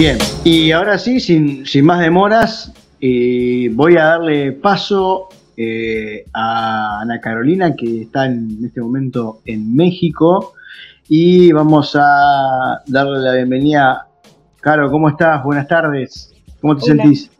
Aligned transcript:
Bien, 0.00 0.16
y 0.44 0.72
ahora 0.72 0.96
sí, 0.96 1.20
sin, 1.20 1.66
más 1.84 2.00
demoras, 2.00 2.72
eh, 3.02 3.68
voy 3.72 3.98
a 3.98 4.04
darle 4.04 4.52
paso 4.52 5.28
eh, 5.58 6.24
a 6.32 7.00
Ana 7.02 7.20
Carolina, 7.20 7.76
que 7.76 8.00
está 8.00 8.24
en 8.24 8.64
este 8.64 8.80
momento 8.80 9.42
en 9.44 9.76
México, 9.76 10.54
y 11.06 11.52
vamos 11.52 11.94
a 12.00 12.80
darle 12.86 13.18
la 13.18 13.34
bienvenida. 13.34 14.06
Caro, 14.60 14.90
¿cómo 14.90 15.10
estás? 15.10 15.44
Buenas 15.44 15.68
tardes. 15.68 16.32
¿Cómo 16.62 16.78
te 16.78 16.86
sentís? 16.86 17.30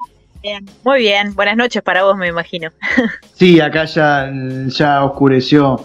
Bien. 0.42 0.68
Muy 0.84 0.98
bien, 0.98 1.34
buenas 1.34 1.56
noches 1.56 1.80
para 1.82 2.04
vos, 2.04 2.18
me 2.18 2.28
imagino. 2.28 2.68
Sí, 3.36 3.58
acá 3.58 3.86
ya, 3.86 4.30
ya 4.66 5.02
oscureció 5.02 5.82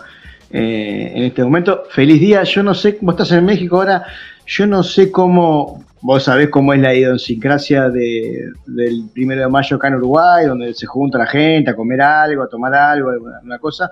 eh, 0.50 1.14
en 1.16 1.24
este 1.24 1.42
momento. 1.42 1.84
Feliz 1.92 2.20
día, 2.20 2.44
yo 2.44 2.64
no 2.64 2.74
sé 2.74 2.98
cómo 2.98 3.12
estás 3.12 3.32
en 3.32 3.46
México 3.46 3.78
ahora, 3.78 4.04
yo 4.46 4.68
no 4.68 4.84
sé 4.84 5.10
cómo, 5.10 5.85
vos 6.06 6.24
sabés 6.24 6.50
cómo 6.50 6.72
es 6.72 6.80
la 6.80 6.94
idiosincrasia 6.94 7.90
de, 7.90 8.52
del 8.68 9.10
primero 9.12 9.42
de 9.42 9.48
mayo 9.48 9.76
acá 9.76 9.88
en 9.88 9.96
Uruguay, 9.96 10.46
donde 10.46 10.72
se 10.76 10.86
junta 10.86 11.18
la 11.18 11.26
gente 11.26 11.72
a 11.72 11.76
comer 11.76 12.00
algo, 12.00 12.44
a 12.44 12.48
tomar 12.48 12.76
algo, 12.76 13.10
alguna 13.10 13.58
cosa. 13.58 13.92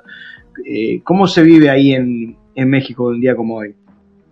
Eh, 0.63 1.01
¿Cómo 1.03 1.27
se 1.27 1.41
vive 1.41 1.71
ahí 1.71 1.93
en, 1.93 2.37
México 2.55 3.05
un 3.05 3.19
día 3.19 3.35
como 3.35 3.55
hoy? 3.55 3.75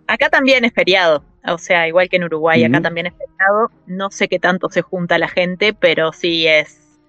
Acá 0.06 0.28
también 0.28 0.64
es 0.64 0.72
feriado, 0.72 1.24
o 1.44 1.58
sea, 1.58 1.88
igual 1.88 2.08
que 2.08 2.16
en 2.16 2.24
Uruguay, 2.24 2.62
acá 2.62 2.80
también 2.80 3.06
es 3.06 3.14
feriado. 3.14 3.72
No 3.86 4.12
sé 4.12 4.28
qué 4.28 4.38
tanto 4.38 4.68
se 4.70 4.82
junta 4.82 5.18
la 5.18 5.26
gente, 5.26 5.74
pero 5.74 6.12
sí 6.12 6.46
es 6.46 7.00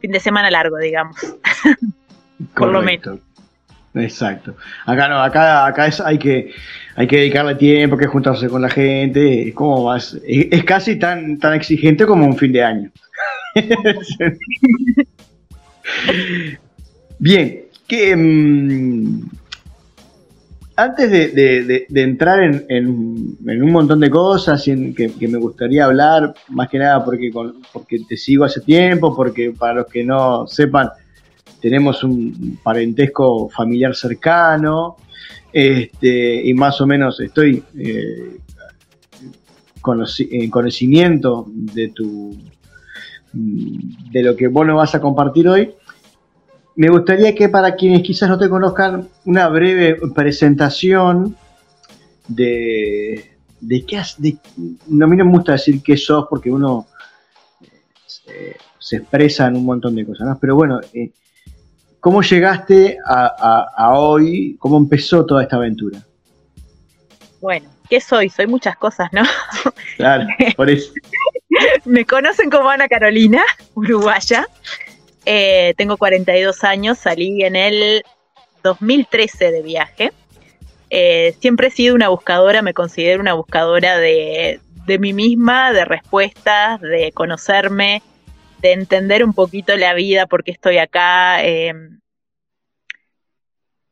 fin 0.00 0.12
de 0.12 0.20
semana 0.20 0.48
largo, 0.48 0.76
digamos. 0.76 1.16
Por 2.54 2.68
lo 2.68 2.82
menos. 2.82 3.18
Exacto. 3.94 4.56
Acá 4.86 5.08
no, 5.08 5.22
acá, 5.22 5.66
acá 5.66 5.86
es, 5.86 6.00
hay 6.00 6.18
que 6.18 6.52
hay 6.96 7.06
que 7.06 7.16
dedicarle 7.18 7.54
tiempo, 7.56 7.96
hay 7.96 8.02
que 8.02 8.08
juntarse 8.08 8.48
con 8.48 8.62
la 8.62 8.70
gente, 8.70 9.48
es 9.48 9.54
como 9.54 9.84
más, 9.84 10.18
es, 10.26 10.64
casi 10.64 10.96
tan, 10.96 11.38
tan 11.38 11.54
exigente 11.54 12.06
como 12.06 12.26
un 12.26 12.36
fin 12.36 12.52
de 12.52 12.62
año. 12.62 12.90
Bien, 17.18 17.64
que 17.86 18.16
mm, 18.16 19.22
antes 20.76 21.10
de, 21.10 21.86
entrar 21.94 22.42
en, 22.42 22.96
un 22.98 23.72
montón 23.72 24.00
de 24.00 24.10
cosas 24.10 24.62
que, 24.62 25.28
me 25.28 25.38
gustaría 25.38 25.84
hablar, 25.84 26.34
más 26.48 26.68
que 26.68 26.78
nada 26.78 27.04
porque, 27.04 27.30
porque 27.72 28.00
te 28.08 28.16
sigo 28.16 28.44
hace 28.44 28.60
tiempo, 28.60 29.14
porque 29.16 29.52
para 29.52 29.74
los 29.74 29.86
que 29.86 30.04
no 30.04 30.46
sepan, 30.46 30.90
tenemos 31.64 32.04
un 32.04 32.58
parentesco 32.62 33.48
familiar 33.48 33.94
cercano, 33.94 34.96
este, 35.50 36.46
y 36.46 36.52
más 36.52 36.78
o 36.82 36.86
menos 36.86 37.18
estoy 37.20 37.64
eh, 37.78 38.36
en 40.30 40.50
conocimiento 40.50 41.46
de 41.48 41.88
tu 41.88 42.36
de 43.32 44.22
lo 44.22 44.36
que 44.36 44.48
vos 44.48 44.66
nos 44.66 44.76
vas 44.76 44.94
a 44.94 45.00
compartir 45.00 45.48
hoy. 45.48 45.74
Me 46.76 46.90
gustaría 46.90 47.34
que 47.34 47.48
para 47.48 47.74
quienes 47.76 48.02
quizás 48.02 48.28
no 48.28 48.38
te 48.38 48.50
conozcan, 48.50 49.08
una 49.24 49.48
breve 49.48 49.96
presentación 50.14 51.34
de, 52.28 53.38
de 53.62 53.86
qué 53.86 53.96
has, 53.96 54.18
no, 54.86 55.06
a 55.06 55.08
mí 55.08 55.16
no 55.16 55.24
me 55.24 55.32
gusta 55.32 55.52
decir 55.52 55.82
qué 55.82 55.96
sos 55.96 56.26
porque 56.28 56.50
uno 56.50 56.88
eh, 58.26 58.56
se 58.78 58.96
expresa 58.96 59.46
en 59.46 59.56
un 59.56 59.64
montón 59.64 59.94
de 59.94 60.04
cosas, 60.04 60.28
¿no? 60.28 60.38
pero 60.38 60.56
bueno, 60.56 60.78
eh, 60.92 61.10
¿Cómo 62.04 62.20
llegaste 62.20 62.98
a, 63.06 63.94
hoy? 63.94 64.56
¿Cómo 64.58 64.76
empezó 64.76 65.24
toda 65.24 65.42
esta 65.42 65.56
aventura? 65.56 66.00
Bueno, 67.40 67.70
¿qué 67.88 67.98
soy? 67.98 68.28
Soy 68.28 68.46
muchas 68.46 68.76
cosas, 68.76 69.10
¿no? 69.10 69.22
Claro, 69.96 70.26
por 70.54 70.68
eso. 70.68 70.92
Me 71.86 72.04
conocen 72.04 72.50
como 72.50 72.68
Ana 72.68 72.88
Carolina, 72.88 73.42
uruguaya. 73.74 74.46
Eh, 75.24 75.72
tengo 75.78 75.96
42 75.96 76.62
años, 76.62 76.98
salí 76.98 77.42
en 77.42 77.56
el 77.56 78.02
2013 78.62 79.50
de 79.50 79.62
viaje. 79.62 80.12
Eh, 80.90 81.34
siempre 81.40 81.68
he 81.68 81.70
sido 81.70 81.94
una 81.94 82.10
buscadora, 82.10 82.60
me 82.60 82.74
considero 82.74 83.22
una 83.22 83.32
buscadora 83.32 83.96
de, 83.96 84.60
de 84.84 84.98
mí 84.98 85.14
misma, 85.14 85.72
de 85.72 85.86
respuestas, 85.86 86.82
de 86.82 87.12
conocerme, 87.12 88.02
de 88.64 88.72
entender 88.72 89.22
un 89.22 89.34
poquito 89.34 89.76
la 89.76 89.92
vida, 89.92 90.26
por 90.26 90.42
qué 90.42 90.52
estoy 90.52 90.78
acá. 90.78 91.44
Em, 91.44 92.00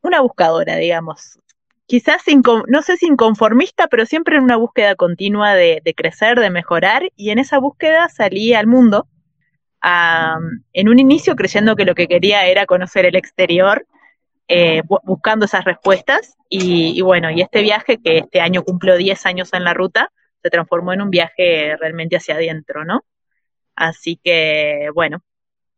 una 0.01 0.21
buscadora, 0.21 0.77
digamos. 0.77 1.37
Quizás, 1.85 2.23
no 2.67 2.81
sé 2.81 2.97
si 2.97 3.05
inconformista, 3.05 3.87
pero 3.87 4.07
siempre 4.07 4.37
en 4.37 4.43
una 4.43 4.55
búsqueda 4.55 4.95
continua 4.95 5.53
de, 5.53 5.93
crecer, 5.95 6.39
de 6.39 6.49
mejorar, 6.49 7.03
y 7.15 7.29
en 7.29 7.37
esa 7.37 7.59
búsqueda 7.59 8.09
salí 8.09 8.55
al 8.55 8.65
mundo, 8.65 9.07
en 10.73 10.89
un 10.89 10.97
inicio 10.97 11.35
creyendo 11.35 11.75
que 11.75 11.85
lo 11.85 11.93
que 11.93 12.07
quería 12.07 12.47
era 12.47 12.65
conocer 12.65 13.05
el 13.05 13.15
exterior, 13.15 13.85
eh, 14.47 14.81
buscando 15.03 15.45
esas 15.45 15.65
respuestas, 15.65 16.35
y, 16.49 16.99
bueno, 17.01 17.29
y 17.29 17.41
este 17.41 17.61
viaje, 17.61 17.99
que 18.03 18.17
este 18.17 18.41
año 18.41 18.63
cumplo 18.63 18.97
10 18.97 19.23
años 19.27 19.53
en 19.53 19.65
la 19.65 19.75
ruta, 19.75 20.11
se 20.41 20.49
transformó 20.49 20.93
en 20.93 21.01
un 21.03 21.11
viaje 21.11 21.77
realmente 21.77 22.17
hacia 22.17 22.35
adentro, 22.35 22.85
¿no? 22.85 23.03
Así 23.75 24.19
que, 24.23 24.89
bueno, 24.93 25.23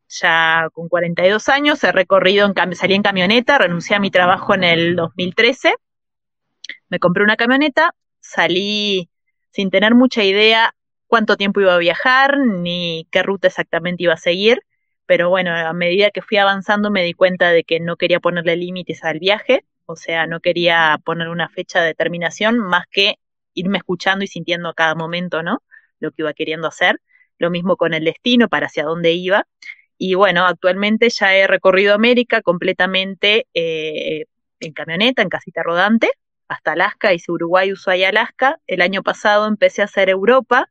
ya 0.10 0.70
con 0.74 0.90
42 0.90 1.50
años 1.50 1.84
he 1.84 1.92
recorrido, 1.92 2.48
en, 2.48 2.76
salí 2.76 2.96
en 2.96 3.04
camioneta, 3.04 3.58
renuncié 3.58 3.96
a 3.96 4.00
mi 4.00 4.12
trabajo 4.12 4.54
en 4.54 4.64
el 4.64 4.96
2013, 4.96 5.76
me 6.90 7.00
compré 7.00 7.24
una 7.24 7.38
camioneta, 7.38 7.96
salí 8.20 9.10
sin 9.52 9.70
tener 9.70 9.96
mucha 9.96 10.24
idea 10.24 10.76
cuánto 11.08 11.38
tiempo 11.38 11.62
iba 11.62 11.74
a 11.76 11.80
viajar 11.80 12.38
ni 12.40 13.08
qué 13.12 13.24
ruta 13.24 13.48
exactamente 13.48 14.04
iba 14.04 14.14
a 14.14 14.18
seguir, 14.18 14.60
pero 15.06 15.30
bueno, 15.30 15.56
a 15.56 15.74
medida 15.74 16.12
que 16.12 16.22
fui 16.22 16.38
avanzando 16.38 16.92
me 16.92 17.04
di 17.04 17.14
cuenta 17.14 17.52
de 17.52 17.64
que 17.64 17.80
no 17.80 17.96
quería 17.96 18.20
ponerle 18.20 18.56
límites 18.56 19.04
al 19.04 19.20
viaje, 19.20 19.66
o 19.86 19.96
sea, 19.96 20.28
no 20.28 20.40
quería 20.40 21.00
poner 21.04 21.30
una 21.30 21.48
fecha 21.50 21.82
de 21.82 21.94
terminación 21.94 22.58
más 22.58 22.86
que 22.92 23.16
irme 23.54 23.78
escuchando 23.78 24.24
y 24.26 24.28
sintiendo 24.28 24.70
a 24.70 24.74
cada 24.74 24.96
momento, 24.96 25.44
¿no? 25.44 25.62
Lo 26.00 26.12
que 26.12 26.24
iba 26.24 26.34
queriendo 26.34 26.68
hacer 26.68 27.00
lo 27.40 27.50
mismo 27.50 27.78
con 27.78 27.94
el 27.94 28.06
destino, 28.06 28.50
para 28.50 28.68
hacia 28.68 28.84
dónde 28.84 29.14
iba. 29.14 29.48
Y 29.98 30.16
bueno, 30.16 30.46
actualmente 30.46 31.10
ya 31.10 31.36
he 31.36 31.48
recorrido 31.48 31.94
América 31.94 32.42
completamente 32.42 33.48
eh, 33.54 34.26
en 34.60 34.74
camioneta, 34.74 35.22
en 35.22 35.30
casita 35.30 35.64
rodante, 35.64 36.10
hasta 36.48 36.74
Alaska, 36.74 37.14
hice 37.14 37.32
Uruguay, 37.32 37.72
Ushuaia, 37.72 38.10
Alaska. 38.10 38.60
El 38.68 38.82
año 38.82 39.04
pasado 39.04 39.48
empecé 39.48 39.82
a 39.82 39.86
hacer 39.86 40.10
Europa, 40.10 40.70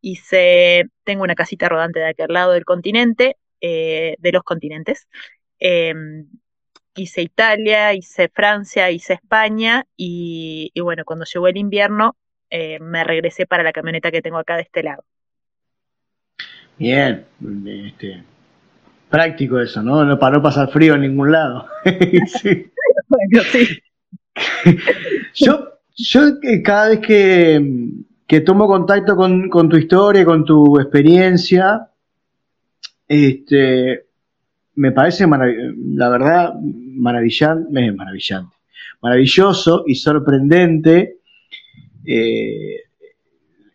hice, 0.00 0.86
tengo 1.04 1.24
una 1.24 1.34
casita 1.34 1.68
rodante 1.68 2.00
de 2.00 2.08
aquel 2.08 2.28
lado 2.32 2.52
del 2.52 2.64
continente, 2.64 3.36
eh, 3.60 4.16
de 4.18 4.32
los 4.32 4.42
continentes. 4.42 5.08
Em, 5.58 6.28
hice 6.96 7.22
Italia, 7.22 7.94
hice 7.94 8.28
Francia, 8.28 8.90
hice 8.90 9.14
España 9.14 9.86
y, 9.96 10.72
bueno, 10.80 11.04
cuando 11.04 11.24
llegó 11.24 11.48
el 11.48 11.56
invierno 11.56 12.16
eh, 12.50 12.78
me 12.80 13.04
regresé 13.04 13.46
para 13.46 13.62
la 13.62 13.72
camioneta 13.72 14.10
que 14.10 14.22
tengo 14.22 14.38
acá 14.38 14.56
de 14.56 14.62
este 14.62 14.82
lado. 14.82 15.04
Bien, 16.78 17.24
este, 17.66 18.22
práctico 19.08 19.58
eso, 19.58 19.82
¿no? 19.82 20.18
Para 20.18 20.36
no 20.36 20.42
pasar 20.42 20.70
frío 20.70 20.94
en 20.94 21.02
ningún 21.02 21.32
lado. 21.32 21.66
sí. 22.26 22.66
Bueno, 23.08 23.42
sí. 23.50 23.78
yo, 25.34 25.68
yo 25.96 26.20
cada 26.62 26.90
vez 26.90 27.00
que, 27.00 28.40
tomo 28.40 28.66
contacto 28.66 29.16
con, 29.16 29.68
tu 29.68 29.76
historia, 29.76 30.24
con 30.24 30.44
tu 30.44 30.78
experiencia, 30.78 31.88
este, 33.08 34.04
me 34.74 34.92
parece, 34.92 35.26
la 35.26 36.08
verdad, 36.10 36.54
maravillante, 36.60 37.92
maravillante, 37.92 38.54
maravilloso 39.00 39.84
y 39.86 39.94
sorprendente 39.94 41.20
eh, 42.04 42.80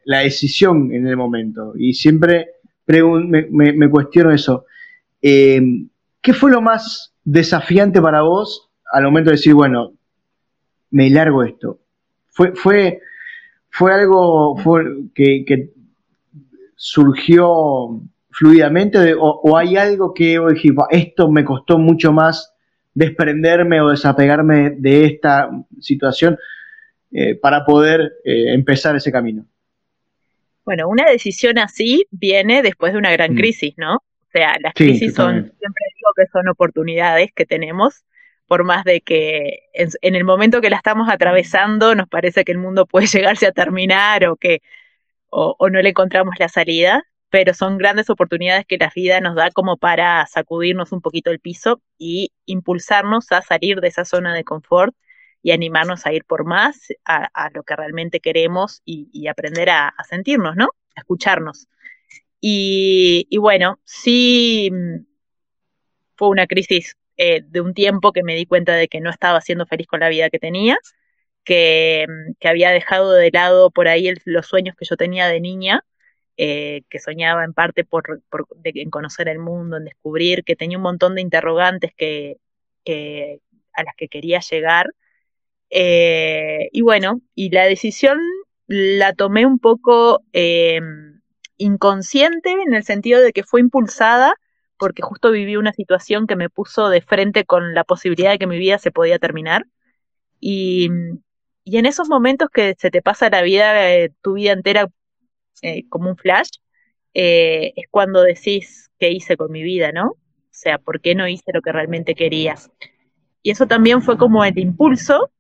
la 0.06 0.20
decisión 0.20 0.94
en 0.94 1.08
el 1.08 1.18
momento. 1.18 1.74
Y 1.76 1.94
siempre 1.94 2.61
me, 2.92 3.90
cuestiono 3.90 4.32
eso. 4.32 4.66
Eh, 5.22 5.62
¿Qué 6.22 6.34
fue 6.34 6.52
lo 6.52 6.62
más 6.62 7.14
desafiante 7.24 8.02
para 8.02 8.22
vos 8.22 8.70
al 8.92 9.04
momento 9.04 9.30
de 9.30 9.38
decir, 9.38 9.54
bueno, 9.54 9.94
me 10.92 11.10
largo 11.10 11.44
esto? 11.44 11.80
¿Fue, 12.30 12.54
fue, 12.56 13.00
fue 13.70 13.94
algo 13.94 14.56
que, 15.14 15.72
surgió 16.76 18.02
fluidamente 18.32 19.14
o, 19.18 19.56
hay 19.56 19.78
algo 19.78 20.14
que 20.16 20.40
dije, 20.54 20.70
esto 20.90 21.32
me 21.32 21.46
costó 21.46 21.78
mucho 21.78 22.12
más 22.12 22.54
desprenderme 22.94 23.82
o 23.82 23.90
desapegarme 23.90 24.72
de 24.72 25.06
esta 25.06 25.50
situación 25.80 26.38
eh, 27.12 27.36
para 27.36 27.66
poder 27.66 28.14
eh, 28.24 28.54
empezar 28.54 28.96
ese 28.96 29.12
camino? 29.12 29.46
Bueno, 30.64 30.88
una 30.88 31.10
decisión 31.10 31.58
así 31.58 32.06
viene 32.12 32.62
después 32.62 32.94
de 32.94 33.00
una 33.00 33.12
gran 33.12 33.34
mm. 33.34 33.38
crisis, 33.38 33.74
¿no? 33.78 33.96
O 33.96 34.32
sea, 34.32 34.56
las 34.62 34.74
crisis 34.74 35.14
son, 35.14 35.34
siempre 35.34 35.86
digo 35.96 36.12
que 36.16 36.26
son 36.32 36.48
oportunidades 36.48 37.32
que 37.36 37.46
tenemos, 37.46 38.06
por 38.48 38.64
más 38.64 38.84
de 38.86 39.02
que 39.02 39.64
en, 39.74 40.16
el 40.16 40.24
momento 40.24 40.62
que 40.62 40.70
la 40.70 40.78
estamos 40.78 41.10
atravesando 41.10 41.96
nos 41.96 42.08
parece 42.08 42.44
que 42.44 42.52
el 42.52 42.58
mundo 42.58 42.86
puede 42.86 43.08
llegarse 43.08 43.48
a 43.48 43.52
terminar 43.52 44.26
o 44.28 44.36
que, 44.36 44.62
o, 45.30 45.56
o 45.58 45.70
no 45.70 45.82
le 45.82 45.90
encontramos 45.90 46.36
la 46.40 46.48
salida, 46.48 47.04
pero 47.30 47.54
son 47.54 47.78
grandes 47.78 48.10
oportunidades 48.10 48.66
que 48.66 48.78
la 48.78 48.92
vida 48.94 49.20
nos 49.20 49.36
da 49.36 49.52
como 49.52 49.78
para 49.78 50.26
sacudirnos 50.28 50.92
un 50.92 51.02
poquito 51.02 51.32
el 51.32 51.40
piso 51.40 51.82
y 51.98 52.32
impulsarnos 52.46 53.32
a 53.32 53.42
salir 53.42 53.82
de 53.82 53.88
esa 53.88 54.06
zona 54.06 54.34
de 54.34 54.44
confort 54.44 54.96
y 55.44 55.52
animarnos 55.52 56.06
a 56.06 56.14
ir 56.14 56.26
por 56.26 56.46
más, 56.46 56.88
a, 57.06 57.50
lo 57.54 57.64
que 57.64 57.76
realmente 57.76 58.20
queremos 58.20 58.82
y, 58.86 59.28
aprender 59.28 59.70
a, 59.70 59.94
sentirnos, 60.10 60.56
¿no? 60.56 60.70
A 60.96 61.02
escucharnos. 61.02 61.68
Y, 62.40 63.28
bueno, 63.38 63.80
sí 63.86 64.70
mm, 64.72 65.06
fue 66.16 66.30
una 66.30 66.48
crisis 66.48 66.96
eh, 67.18 67.42
de 67.46 67.62
un 67.62 67.74
tiempo 67.74 68.12
que 68.12 68.24
me 68.24 68.36
di 68.36 68.46
cuenta 68.46 68.74
de 68.76 68.88
que 68.88 69.02
no 69.02 69.10
estaba 69.10 69.42
siendo 69.42 69.66
feliz 69.66 69.88
con 69.88 70.00
la 70.00 70.10
vida 70.10 70.30
que 70.30 70.40
tenía, 70.40 70.78
que, 71.44 72.06
mm, 72.08 72.48
había 72.48 72.72
dejado 72.72 73.14
de 73.14 73.32
lado 73.32 73.72
por 73.72 73.88
ahí 73.88 74.14
los 74.26 74.48
sueños 74.48 74.76
que 74.78 74.86
yo 74.86 74.98
tenía 74.98 75.28
de 75.28 75.40
niña 75.42 75.84
eh, 76.44 76.84
que 76.90 77.00
soñaba 77.00 77.44
en 77.44 77.54
parte 77.54 77.84
por, 77.84 78.24
en 78.64 78.90
conocer 78.90 79.28
el 79.28 79.38
mundo, 79.38 79.78
en 79.78 79.86
descubrir, 79.86 80.44
que 80.44 80.56
tenía 80.56 80.78
un 80.78 80.84
montón 80.84 81.14
de 81.14 81.22
interrogantes 81.22 81.94
que, 81.96 82.38
a 83.74 83.84
las 83.84 83.96
que 83.96 84.08
quería 84.08 84.40
llegar. 84.40 84.88
Eh, 85.72 86.70
y 86.74 86.82
bueno, 86.82 87.22
y 87.34 87.50
la 87.50 87.66
decisión 87.66 88.20
la 88.68 89.14
tomé 89.14 89.46
un 89.46 89.58
poco 89.58 90.22
em, 90.34 91.22
inconsciente 91.58 92.52
en 92.52 92.74
el 92.74 92.84
sentido 92.84 93.22
de 93.22 93.32
que 93.32 93.44
fue 93.44 93.62
impulsada 93.62 94.36
porque 94.78 95.02
justo 95.02 95.32
viví 95.32 95.56
una 95.58 95.74
situación 95.74 96.28
que 96.28 96.36
me 96.36 96.50
puso 96.50 96.90
de 96.90 97.02
frente 97.02 97.46
con 97.46 97.74
la 97.74 97.84
posibilidad 97.84 98.32
de 98.32 98.40
que 98.40 98.48
mi 98.48 98.58
vida 98.58 98.80
se 98.80 98.92
podía 98.92 99.20
terminar. 99.20 99.66
Y, 100.40 100.90
y 101.64 101.78
en 101.78 101.86
esos 101.86 102.10
momentos 102.10 102.50
que 102.52 102.76
se 102.78 102.90
te 102.92 103.02
pasa 103.02 103.30
la 103.30 103.44
vida, 103.44 103.92
eh, 103.94 104.12
tu 104.22 104.34
vida 104.34 104.54
entera 104.54 104.88
eh, 105.62 105.88
como 105.90 106.10
un 106.10 106.18
flash, 106.18 106.50
es 107.14 107.86
cuando 107.92 108.24
decís 108.24 108.90
qué 108.98 109.12
hice 109.12 109.38
con 109.38 109.52
mi 109.52 109.62
vida, 109.64 109.92
¿no? 109.92 110.12
O 110.12 110.18
sea, 110.50 110.80
¿por 110.80 111.02
qué 111.02 111.16
no 111.16 111.28
hice 111.28 111.52
lo 111.54 111.62
que 111.62 111.72
realmente 111.72 112.16
quería? 112.16 112.56
Y 113.44 113.52
eso 113.52 113.68
también 113.68 114.02
fue 114.02 114.18
como 114.18 114.44
el 114.44 114.58
impulso 114.58 115.32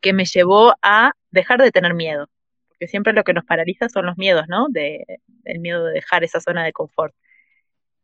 que 0.00 0.12
me 0.12 0.24
llevó 0.24 0.74
a 0.82 1.12
dejar 1.30 1.60
de 1.62 1.70
tener 1.70 1.94
miedo, 1.94 2.28
porque 2.68 2.88
siempre 2.88 3.12
lo 3.12 3.24
que 3.24 3.34
nos 3.34 3.44
paraliza 3.44 3.88
son 3.88 4.06
los 4.06 4.16
miedos, 4.18 4.46
¿no? 4.48 4.66
De, 4.70 5.04
el 5.44 5.60
miedo 5.60 5.84
de 5.84 5.94
dejar 5.94 6.24
esa 6.24 6.40
zona 6.40 6.64
de 6.64 6.72
confort. 6.72 7.14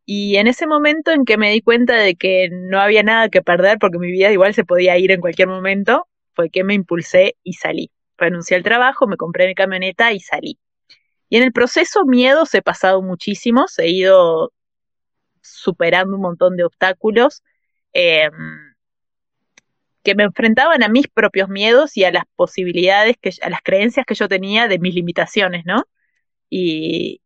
Y 0.05 0.37
en 0.37 0.47
ese 0.47 0.67
momento 0.67 1.11
en 1.11 1.25
que 1.25 1.37
me 1.37 1.51
di 1.51 1.61
cuenta 1.61 1.95
de 1.95 2.15
que 2.15 2.49
no 2.51 2.79
había 2.79 3.03
nada 3.03 3.29
que 3.29 3.41
perder, 3.41 3.77
porque 3.79 3.99
mi 3.99 4.11
vida 4.11 4.31
igual 4.31 4.53
se 4.53 4.63
podía 4.63 4.97
ir 4.97 5.11
en 5.11 5.21
cualquier 5.21 5.49
momento, 5.49 6.07
fue 6.33 6.49
que 6.49 6.63
me 6.63 6.73
impulsé 6.73 7.35
y 7.43 7.53
salí. 7.53 7.91
Renuncié 8.17 8.55
al 8.57 8.63
trabajo, 8.63 9.07
me 9.07 9.17
compré 9.17 9.47
mi 9.47 9.55
camioneta 9.55 10.13
y 10.13 10.19
salí. 10.21 10.59
Y 11.29 11.37
en 11.37 11.43
el 11.43 11.51
proceso 11.51 12.05
miedos 12.05 12.53
he 12.53 12.61
pasado 12.61 13.01
muchísimos, 13.01 13.77
he 13.79 13.89
ido 13.89 14.53
superando 15.41 16.15
un 16.15 16.21
montón 16.21 16.55
de 16.55 16.63
obstáculos 16.63 17.43
em, 17.93 18.31
que 20.07 20.15
me 20.15 20.23
enfrentaban 20.23 20.83
a 20.83 20.87
mis 20.87 21.09
propios 21.09 21.49
miedos 21.49 21.97
y 21.97 22.05
a 22.05 22.13
las 22.13 22.23
posibilidades, 22.37 23.17
que, 23.21 23.29
a 23.41 23.49
las 23.49 23.61
creencias 23.61 24.05
que 24.05 24.15
yo 24.15 24.29
tenía 24.29 24.69
de 24.69 24.79
mis 24.79 24.95
limitaciones, 24.95 25.65
¿no? 25.65 25.83
Y, 26.49 27.19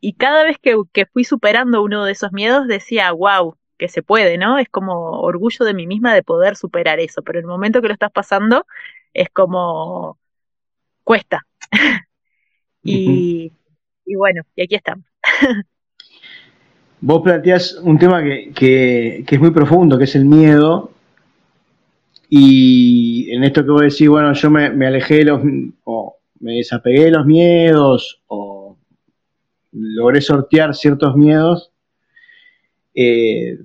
y 0.00 0.12
cada 0.12 0.44
vez 0.44 0.56
que, 0.62 0.76
que, 0.92 1.06
fui 1.06 1.24
superando 1.24 1.82
uno 1.82 2.04
de 2.04 2.12
esos 2.12 2.30
miedos 2.30 2.68
decía, 2.68 3.10
wow, 3.10 3.56
que 3.76 3.88
se 3.88 4.04
puede, 4.04 4.38
¿no? 4.38 4.56
Es 4.58 4.68
como 4.68 5.20
orgullo 5.20 5.64
de 5.64 5.74
mí 5.74 5.88
misma 5.88 6.14
de 6.14 6.22
poder 6.22 6.54
superar 6.54 7.00
eso, 7.00 7.22
pero 7.22 7.40
en 7.40 7.46
el 7.46 7.48
momento 7.48 7.82
que 7.82 7.88
lo 7.88 7.94
estás 7.94 8.12
pasando 8.12 8.66
es 9.12 9.28
como 9.30 10.16
cuesta. 11.02 11.44
Y, 12.84 13.52
bueno, 14.16 14.42
y 14.56 14.62
aquí 14.62 14.74
estamos. 14.74 15.04
Vos 17.00 17.22
planteás 17.22 17.74
un 17.74 17.96
tema 17.96 18.20
que, 18.20 19.24
es 19.28 19.40
muy 19.40 19.52
profundo, 19.52 19.96
que 19.96 20.04
es 20.04 20.16
el 20.16 20.24
miedo. 20.24 20.91
Y 22.34 23.30
en 23.30 23.44
esto 23.44 23.62
que 23.62 23.70
vos 23.72 23.82
decís, 23.82 24.08
bueno, 24.08 24.32
yo 24.32 24.50
me, 24.50 24.86
alejé 24.86 25.16
de 25.16 25.24
los, 25.24 25.42
o 25.84 26.18
me 26.40 26.54
desapegué 26.54 27.04
de 27.04 27.10
los 27.10 27.26
miedos, 27.26 28.22
o 28.26 28.78
logré 29.72 30.22
sortear 30.22 30.74
ciertos 30.74 31.14
miedos, 31.14 31.72
eh, 32.94 33.58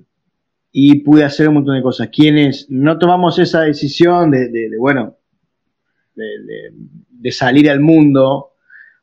y 0.70 0.96
pude 0.96 1.24
hacer 1.24 1.48
un 1.48 1.54
montón 1.54 1.76
de 1.76 1.82
cosas. 1.82 2.10
Quienes 2.12 2.68
no 2.68 2.98
tomamos 2.98 3.38
esa 3.38 3.62
decisión 3.62 4.30
de, 4.32 4.68
bueno, 4.78 5.16
de, 6.14 7.32
salir 7.32 7.70
al 7.70 7.80
mundo, 7.80 8.50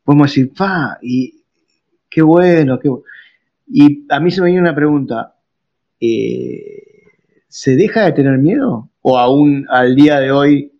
podemos 0.03 0.27
decir, 0.27 0.51
¡fa! 0.53 0.99
Y 1.01 1.41
qué 2.07 2.21
bueno, 2.21 2.77
qué 2.77 2.89
bueno. 2.89 3.05
Y 3.67 4.05
a 4.09 4.19
mí 4.19 4.29
se 4.29 4.41
me 4.41 4.49
viene 4.49 4.61
una 4.61 4.75
pregunta. 4.75 5.35
Eh, 5.99 6.83
¿Se 7.47 7.75
deja 7.75 8.05
de 8.05 8.11
tener 8.11 8.37
miedo? 8.37 8.91
¿O 9.07 9.19
aún 9.19 9.67
al 9.69 9.95
día 9.95 10.19
de 10.19 10.31
hoy 10.31 10.71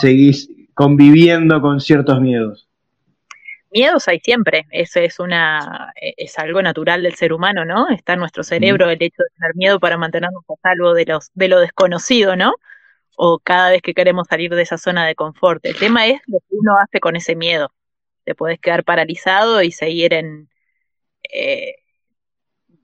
seguís 0.00 0.50
conviviendo 0.74 1.60
con 1.60 1.80
ciertos 1.80 2.20
miedos? 2.20 2.68
Miedos 3.70 4.08
hay 4.08 4.18
siempre, 4.18 4.66
eso 4.72 4.98
es 4.98 5.20
una, 5.20 5.92
es 5.94 6.36
algo 6.40 6.60
natural 6.62 7.04
del 7.04 7.14
ser 7.14 7.32
humano, 7.32 7.64
¿no? 7.64 7.88
Está 7.88 8.14
en 8.14 8.18
nuestro 8.18 8.42
cerebro 8.42 8.90
el 8.90 9.00
hecho 9.00 9.22
de 9.22 9.30
tener 9.38 9.54
miedo 9.54 9.78
para 9.78 9.96
mantenernos 9.96 10.42
a 10.48 10.54
salvo 10.60 10.94
de 10.94 11.04
los, 11.04 11.30
de 11.34 11.46
lo 11.46 11.60
desconocido, 11.60 12.34
¿no? 12.34 12.54
O 13.16 13.38
cada 13.38 13.70
vez 13.70 13.82
que 13.82 13.94
queremos 13.94 14.26
salir 14.28 14.52
de 14.52 14.62
esa 14.62 14.76
zona 14.76 15.06
de 15.06 15.14
confort. 15.14 15.64
El 15.64 15.76
tema 15.76 16.06
es 16.06 16.20
lo 16.26 16.40
que 16.40 16.56
uno 16.56 16.72
hace 16.82 16.98
con 16.98 17.14
ese 17.14 17.36
miedo 17.36 17.72
te 18.24 18.34
puedes 18.34 18.60
quedar 18.60 18.84
paralizado 18.84 19.62
y 19.62 19.72
seguir 19.72 20.14
en 20.14 20.48
eh, 21.32 21.74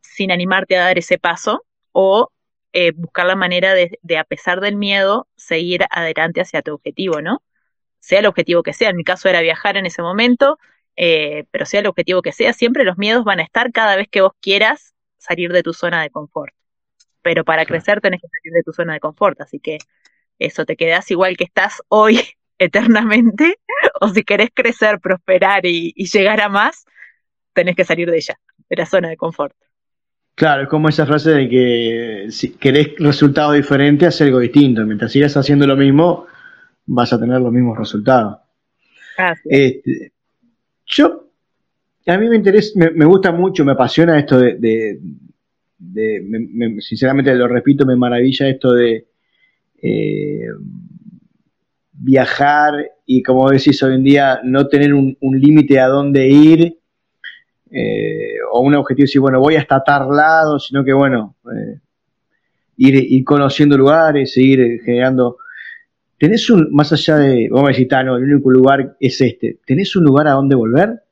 sin 0.02 0.32
animarte 0.32 0.76
a 0.76 0.84
dar 0.84 0.98
ese 0.98 1.18
paso 1.18 1.64
o 1.92 2.30
eh, 2.72 2.92
buscar 2.92 3.26
la 3.26 3.36
manera 3.36 3.74
de, 3.74 4.18
a 4.18 4.24
pesar 4.24 4.60
del 4.60 4.76
miedo, 4.76 5.28
seguir 5.36 5.84
adelante 5.90 6.40
hacia 6.40 6.62
tu 6.62 6.74
objetivo, 6.74 7.22
¿no? 7.22 7.42
Sea 8.00 8.20
el 8.20 8.26
objetivo 8.26 8.62
que 8.62 8.72
sea, 8.72 8.90
en 8.90 8.96
mi 8.96 9.04
caso 9.04 9.28
era 9.28 9.40
viajar 9.40 9.76
en 9.76 9.86
ese 9.86 10.02
momento, 10.02 10.58
eh, 10.96 11.44
pero 11.50 11.66
sea 11.66 11.80
el 11.80 11.86
objetivo 11.86 12.22
que 12.22 12.32
sea, 12.32 12.52
siempre 12.52 12.84
los 12.84 12.98
miedos 12.98 13.24
van 13.24 13.40
a 13.40 13.42
estar 13.44 13.72
cada 13.72 13.96
vez 13.96 14.08
que 14.08 14.20
vos 14.22 14.32
quieras 14.40 14.94
salir 15.18 15.52
de 15.52 15.62
tu 15.62 15.72
zona 15.74 16.02
de 16.02 16.10
confort. 16.10 16.54
Pero 17.22 17.44
para 17.44 17.66
crecer 17.66 18.00
tenés 18.00 18.20
que 18.20 18.28
salir 18.28 18.54
de 18.54 18.62
tu 18.62 18.72
zona 18.72 18.94
de 18.94 19.00
confort, 19.00 19.40
así 19.40 19.60
que 19.60 19.78
eso, 20.38 20.64
te 20.66 20.76
quedas 20.76 21.10
igual 21.10 21.36
que 21.36 21.44
estás 21.44 21.82
hoy 21.88 22.20
eternamente, 22.58 23.56
o 24.00 24.08
si 24.08 24.22
querés 24.24 24.50
crecer, 24.54 25.00
prosperar 25.00 25.66
y, 25.66 25.92
llegar 25.94 26.40
a 26.40 26.48
más, 26.48 26.84
tenés 27.52 27.76
que 27.76 27.84
salir 27.84 28.10
de 28.10 28.18
ella, 28.18 28.40
de 28.68 28.76
la 28.76 28.86
zona 28.86 29.08
de 29.08 29.16
confort. 29.16 29.54
Claro, 30.36 30.64
es 30.64 30.68
como 30.68 30.90
esa 30.90 31.06
frase 31.06 31.30
de 31.30 31.48
que 31.48 32.26
si 32.28 32.50
querés 32.50 32.94
resultados 32.98 33.54
diferentes, 33.54 34.06
haz 34.08 34.20
algo 34.20 34.38
distinto. 34.38 34.84
Mientras 34.84 35.10
sigas 35.10 35.34
haciendo 35.34 35.66
lo 35.66 35.76
mismo, 35.76 36.26
vas 36.84 37.10
a 37.14 37.18
tener 37.18 37.40
los 37.40 37.50
mismos 37.50 37.78
resultados. 37.78 38.36
Este, 39.46 40.12
yo, 40.84 41.30
a 42.06 42.18
mí 42.18 42.28
me 42.28 42.36
interesa, 42.36 42.78
me, 42.78 43.04
gusta 43.06 43.32
mucho, 43.32 43.64
me 43.64 43.72
apasiona 43.72 44.18
esto 44.18 44.38
de, 44.38 45.00
sinceramente 46.80 47.34
lo 47.34 47.48
repito, 47.48 47.86
me 47.86 47.96
maravilla 47.96 48.46
esto 48.46 48.74
de 48.74 49.06
eh, 49.82 50.48
viajar 51.92 52.74
y 53.06 53.22
como 53.22 53.50
decís 53.50 53.82
hoy 53.82 53.94
en 53.94 54.04
día, 54.04 54.40
no 54.44 54.68
tener 54.68 54.92
un, 54.92 55.16
límite 55.20 55.80
a 55.80 55.88
dónde 55.88 56.28
ir 56.28 56.78
eh, 57.78 58.38
o 58.50 58.60
un 58.60 58.74
objetivo 58.74 59.04
decir, 59.04 59.20
bueno, 59.20 59.38
voy 59.38 59.56
hasta 59.56 59.84
tal 59.84 60.08
lado, 60.08 60.58
sino 60.58 60.82
que 60.82 60.94
bueno, 60.94 61.36
eh, 61.44 61.78
ir, 62.78 63.24
conociendo 63.24 63.76
lugares, 63.76 64.34
ir 64.38 64.80
generando... 64.82 65.36
¿Tenés 66.18 66.48
un, 66.48 66.68
más 66.72 66.90
allá 66.94 67.18
de, 67.18 67.48
vamos 67.50 67.68
a 67.68 67.72
decir, 67.72 67.88
no, 68.06 68.16
el 68.16 68.32
único 68.32 68.50
lugar 68.50 68.96
es 68.98 69.20
este, 69.20 69.58
¿tenés 69.66 69.94
un 69.94 70.04
lugar 70.04 70.26
a 70.26 70.32
dónde 70.32 70.56
volver? 70.56 71.02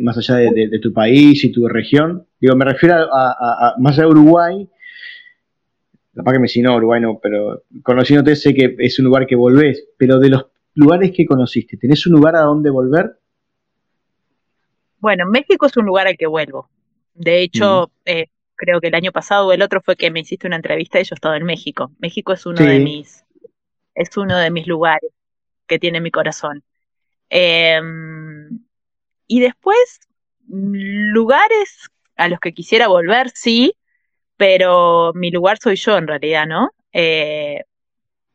más 0.00 0.16
allá 0.16 0.36
de, 0.36 0.78
tu 0.80 0.92
país 0.92 1.44
y 1.44 1.52
tu 1.52 1.68
región. 1.68 2.24
Digo, 2.40 2.56
me 2.56 2.64
refiero 2.64 2.94
a, 3.12 3.74
más 3.78 3.98
allá 3.98 4.04
de 4.04 4.12
Uruguay, 4.12 4.68
capaz 6.14 6.32
que 6.32 6.38
me 6.38 6.48
si 6.48 6.62
no, 6.62 6.76
Uruguay 6.76 7.02
no, 7.02 7.18
pero 7.22 7.64
conociéndote 7.82 8.36
sé 8.36 8.54
que 8.54 8.74
es 8.78 8.98
un 8.98 9.04
lugar 9.04 9.26
que 9.26 9.36
volvés, 9.36 9.86
pero 9.98 10.18
de 10.18 10.30
los 10.30 10.46
lugares 10.74 11.12
que 11.14 11.26
conociste, 11.26 11.76
¿tenés 11.76 12.06
un 12.06 12.14
lugar 12.14 12.36
a 12.36 12.42
donde 12.42 12.70
volver? 12.70 13.18
Bueno, 14.98 15.26
México 15.26 15.66
es 15.66 15.76
un 15.76 15.86
lugar 15.86 16.06
al 16.06 16.16
que 16.16 16.26
vuelvo. 16.26 16.68
De 17.14 17.42
hecho, 17.42 17.90
eh, 18.04 18.26
creo 18.54 18.80
que 18.80 18.88
el 18.88 18.94
año 18.94 19.12
pasado 19.12 19.46
o 19.46 19.52
el 19.52 19.62
otro 19.62 19.80
fue 19.80 19.96
que 19.96 20.10
me 20.10 20.20
hiciste 20.20 20.46
una 20.46 20.56
entrevista 20.56 21.00
y 21.00 21.04
yo 21.04 21.14
estaba 21.14 21.36
en 21.36 21.44
México. 21.44 21.90
México 21.98 22.32
es 22.32 22.46
uno 22.46 22.62
de 22.62 22.78
mis 22.80 23.24
es 23.94 24.14
uno 24.16 24.36
de 24.36 24.50
mis 24.50 24.66
lugares 24.66 25.10
que 25.66 25.78
tiene 25.78 26.00
mi 26.00 26.10
corazón. 26.10 26.62
Em, 27.30 28.60
y 29.26 29.40
después, 29.40 30.00
lugares 30.48 31.90
a 32.16 32.28
los 32.28 32.38
que 32.40 32.52
quisiera 32.52 32.88
volver, 32.88 33.30
sí, 33.30 33.74
pero 34.36 35.12
mi 35.14 35.30
lugar 35.30 35.58
soy 35.58 35.76
yo 35.76 35.96
en 35.96 36.06
realidad, 36.06 36.46
¿no? 36.46 36.70
Eh, 36.92 37.64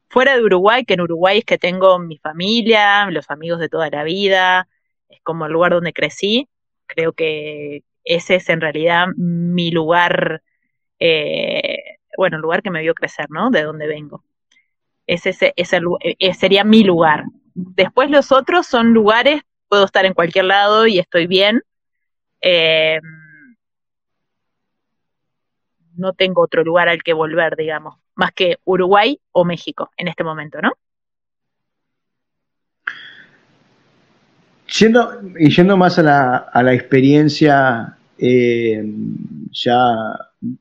fuera 0.09 0.35
de 0.35 0.43
Uruguay, 0.43 0.83
que 0.85 0.95
en 0.95 1.01
Uruguay 1.01 1.39
es 1.39 1.45
que 1.45 1.57
tengo 1.57 1.99
mi 1.99 2.17
familia, 2.17 3.09
los 3.11 3.29
amigos 3.29 3.59
de 3.59 3.69
toda 3.69 3.89
la 3.89 4.03
vida, 4.03 4.67
es 5.09 5.21
como 5.23 5.45
el 5.45 5.53
lugar 5.53 5.73
donde 5.73 5.93
crecí, 5.93 6.49
creo 6.93 7.13
que 7.13 7.83
ese 8.03 8.35
es 8.35 8.49
en 8.49 8.61
realidad 8.61 9.07
mi 9.15 9.71
lugar, 9.71 10.43
eh, 10.99 11.77
bueno, 12.17 12.37
el 12.37 12.41
lugar 12.41 12.61
que 12.61 12.71
me 12.71 12.81
vio 12.81 12.93
crecer, 12.93 13.27
¿no? 13.29 13.49
De 13.49 13.63
donde 13.63 13.87
vengo. 13.87 14.23
Ese, 15.07 15.29
ese, 15.29 15.53
ese, 15.55 16.33
sería 16.33 16.63
mi 16.63 16.83
lugar. 16.83 17.23
Después 17.53 18.09
los 18.09 18.31
otros 18.31 18.67
son 18.67 18.93
lugares, 18.93 19.41
puedo 19.67 19.85
estar 19.85 20.05
en 20.05 20.13
cualquier 20.13 20.45
lado 20.45 20.87
y 20.87 20.99
estoy 20.99 21.27
bien. 21.27 21.61
Eh, 22.41 22.99
no 25.95 26.13
tengo 26.13 26.41
otro 26.41 26.63
lugar 26.63 26.89
al 26.89 27.03
que 27.03 27.13
volver, 27.13 27.55
digamos, 27.55 27.97
más 28.15 28.31
que 28.31 28.57
Uruguay 28.65 29.19
o 29.31 29.45
México 29.45 29.91
en 29.97 30.07
este 30.07 30.23
momento, 30.23 30.61
¿no? 30.61 30.73
Y 34.79 35.49
yendo 35.49 35.77
más 35.77 35.99
a 35.99 36.03
la, 36.03 36.37
a 36.37 36.63
la 36.63 36.73
experiencia 36.73 37.97
eh, 38.17 38.83
ya 39.51 39.95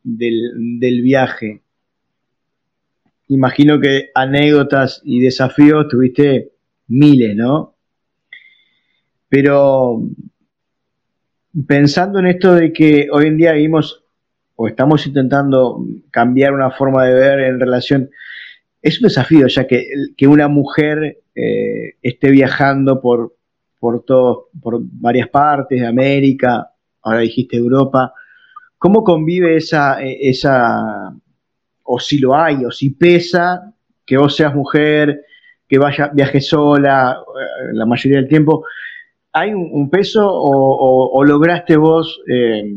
del, 0.03 0.81
del, 0.81 1.03
viaje, 1.03 1.63
imagino 3.29 3.81
que 3.81 4.11
anécdotas 4.15 5.01
y 5.05 5.21
desafíos 5.21 5.89
tuviste 5.89 6.51
miles, 6.89 7.37
¿no? 7.37 7.75
Pero 9.29 10.03
pensando 11.67 12.19
en 12.19 12.27
esto 12.27 12.55
de 12.55 12.73
que 12.73 13.09
hoy 13.13 13.27
en 13.27 13.37
día 13.37 13.53
vivimos 13.53 14.03
o 14.57 14.67
estamos 14.67 15.07
intentando 15.07 15.85
cambiar 16.11 16.53
una 16.53 16.73
forma 16.73 17.07
de 17.07 17.15
ver 17.15 17.41
en 17.41 17.61
relación, 17.61 18.11
es 18.83 19.01
un 19.01 19.05
desafío 19.05 19.47
ya 19.47 19.69
que, 19.69 19.87
que 20.17 20.27
una 20.27 20.49
mujer 20.49 21.19
eh, 21.35 21.95
esté 22.03 22.31
viajando 22.31 23.01
por, 23.01 23.35
por, 23.81 24.05
todo, 24.05 24.51
por 24.63 24.79
varias 24.81 25.29
partes 25.29 25.81
de 25.81 25.87
América, 25.87 26.71
ahora 27.03 27.21
dijiste 27.21 27.57
Europa. 27.57 28.13
¿Cómo 28.79 29.03
convive 29.03 29.57
esa, 29.57 30.01
esa, 30.03 31.13
o 31.83 31.99
si 31.99 32.19
lo 32.19 32.37
hay, 32.37 32.65
o 32.65 32.71
si 32.71 32.91
pesa, 32.91 33.73
que 34.07 34.17
vos 34.17 34.37
seas 34.37 34.55
mujer, 34.55 35.25
que 35.67 35.79
vaya, 35.79 36.09
viaje 36.13 36.41
sola 36.41 37.19
eh, 37.21 37.71
la 37.73 37.87
mayoría 37.87 38.19
del 38.19 38.29
tiempo? 38.29 38.65
¿Hay 39.33 39.55
un, 39.55 39.89
peso 39.91 40.27
o, 40.29 41.25
lograste 41.25 41.77
vos 41.77 42.21
eh, 42.29 42.75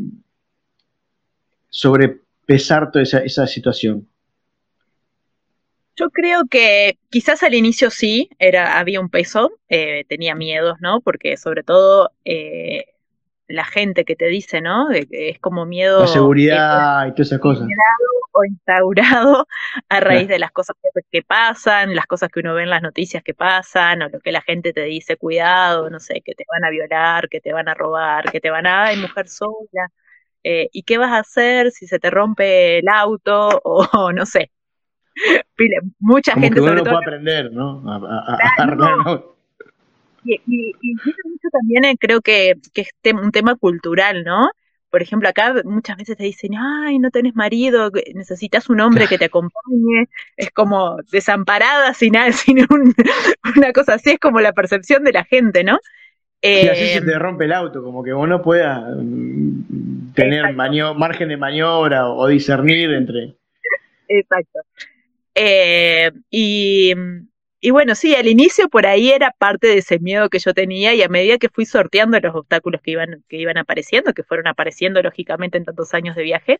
sobrepesar 1.69 2.91
toda 2.91 3.03
esa, 3.03 3.19
esa 3.19 3.47
situación? 3.47 4.07
Yo 5.95 6.09
creo 6.09 6.43
que 6.49 6.97
quizás 7.09 7.43
al 7.43 7.53
inicio 7.53 7.91
sí, 7.91 8.29
era, 8.39 8.79
había 8.79 8.99
un 8.99 9.09
peso, 9.09 9.51
eh, 9.69 10.05
tenía 10.09 10.33
miedos, 10.33 10.77
¿no? 10.81 11.01
Porque 11.01 11.37
sobre 11.37 11.63
todo 11.63 12.11
eh, 12.25 12.85
la 13.47 13.65
gente 13.65 14.03
que 14.03 14.15
te 14.15 14.25
dice, 14.25 14.61
¿no? 14.61 14.89
es 14.91 15.39
como 15.39 15.65
miedo. 15.65 16.01
La 16.01 16.07
seguridad 16.07 17.07
y 17.07 17.11
todas 17.11 17.27
esas 17.27 17.39
cosas. 17.39 17.67
O 18.35 18.43
instaurado 18.45 19.47
a 19.89 19.99
raíz 19.99 20.27
de 20.27 20.39
las 20.39 20.51
cosas 20.51 20.75
que, 21.11 21.21
pasan, 21.21 21.93
las 21.93 22.07
cosas 22.07 22.29
que 22.31 22.39
uno 22.39 22.55
ve 22.55 22.63
en 22.63 22.71
las 22.71 22.81
noticias 22.81 23.21
que 23.21 23.35
pasan, 23.35 24.01
o 24.01 24.09
lo 24.09 24.19
que 24.21 24.31
la 24.31 24.41
gente 24.41 24.73
te 24.73 24.81
dice, 24.81 25.17
cuidado, 25.17 25.91
no 25.91 25.99
sé, 25.99 26.23
que 26.25 26.33
te 26.33 26.43
van 26.51 26.65
a 26.65 26.71
violar, 26.71 27.29
que 27.29 27.39
te 27.41 27.53
van 27.53 27.69
a 27.69 27.75
robar, 27.75 28.31
que 28.31 28.41
te 28.41 28.49
van 28.49 28.65
a, 28.65 28.85
ay, 28.85 28.97
mujer 28.97 29.27
sola. 29.27 29.91
Eh, 30.43 30.67
¿Y 30.71 30.81
qué 30.81 30.97
vas 30.97 31.11
a 31.11 31.19
hacer 31.19 31.69
si 31.69 31.85
se 31.85 31.99
te 31.99 32.09
rompe 32.09 32.79
el 32.79 32.87
auto? 32.87 33.61
O 33.93 34.11
no 34.11 34.25
sé, 34.25 34.49
mucha 35.99 36.33
gente. 36.33 36.55
Que 36.55 36.61
uno 36.61 36.83
puede 36.83 36.95
aprender, 36.95 37.51
¿no? 37.51 37.83
Y, 40.25 40.39
y, 40.47 40.93
mucho 40.93 41.49
también 41.51 41.83
eh, 41.83 41.97
creo 41.99 42.21
que, 42.21 42.53
que 42.73 42.81
es 42.81 43.13
un 43.13 43.31
tema 43.31 43.55
cultural, 43.55 44.23
¿no? 44.23 44.49
Por 44.89 45.01
ejemplo, 45.01 45.27
acá 45.27 45.55
muchas 45.65 45.97
veces 45.97 46.15
te 46.15 46.23
dicen, 46.23 46.51
ay, 46.55 46.99
no 46.99 47.09
tenés 47.09 47.35
marido, 47.35 47.89
necesitas 48.13 48.69
un 48.69 48.79
hombre 48.79 49.07
que 49.07 49.17
te 49.17 49.25
acompañe. 49.25 50.07
Es 50.37 50.51
como 50.51 50.97
desamparada 51.11 51.93
sin, 51.93 52.13
sin 52.33 52.65
una 52.69 53.73
cosa 53.73 53.95
así, 53.95 54.11
es 54.11 54.19
como 54.19 54.39
la 54.39 54.53
percepción 54.53 55.03
de 55.03 55.11
la 55.11 55.23
gente, 55.25 55.63
¿no? 55.63 55.79
Y 56.41 56.67
así 56.67 56.87
se 56.89 57.01
te 57.01 57.17
rompe 57.17 57.45
el 57.45 57.53
auto, 57.53 57.81
como 57.81 58.03
que 58.03 58.11
vos 58.11 58.27
no 58.27 58.41
puedas 58.41 58.83
mm, 58.97 60.11
tener 60.13 60.53
margen 60.53 61.29
de 61.29 61.37
maniobra 61.37 62.09
o 62.09 62.27
discernir 62.27 62.91
entre. 62.91 63.33
Exacto. 64.09 64.59
Eh, 65.35 66.11
y, 66.29 66.93
bueno, 67.71 67.95
sí, 67.95 68.15
al 68.15 68.27
inicio 68.27 68.69
por 68.69 68.85
ahí 68.85 69.11
era 69.11 69.31
parte 69.31 69.67
de 69.67 69.77
ese 69.79 69.99
miedo 69.99 70.29
que 70.29 70.39
yo 70.39 70.53
tenía 70.53 70.93
y 70.93 71.01
a 71.01 71.07
medida 71.09 71.37
que 71.37 71.49
fui 71.49 71.65
sorteando 71.65 72.19
los 72.19 72.35
obstáculos 72.35 72.81
que 72.81 72.91
iban, 72.91 73.23
que 73.27 73.37
iban 73.37 73.57
apareciendo, 73.57 74.13
que 74.13 74.23
fueron 74.23 74.47
apareciendo 74.47 75.01
lógicamente 75.01 75.57
en 75.57 75.65
tantos 75.65 75.93
años 75.93 76.15
de 76.15 76.23
viaje, 76.23 76.59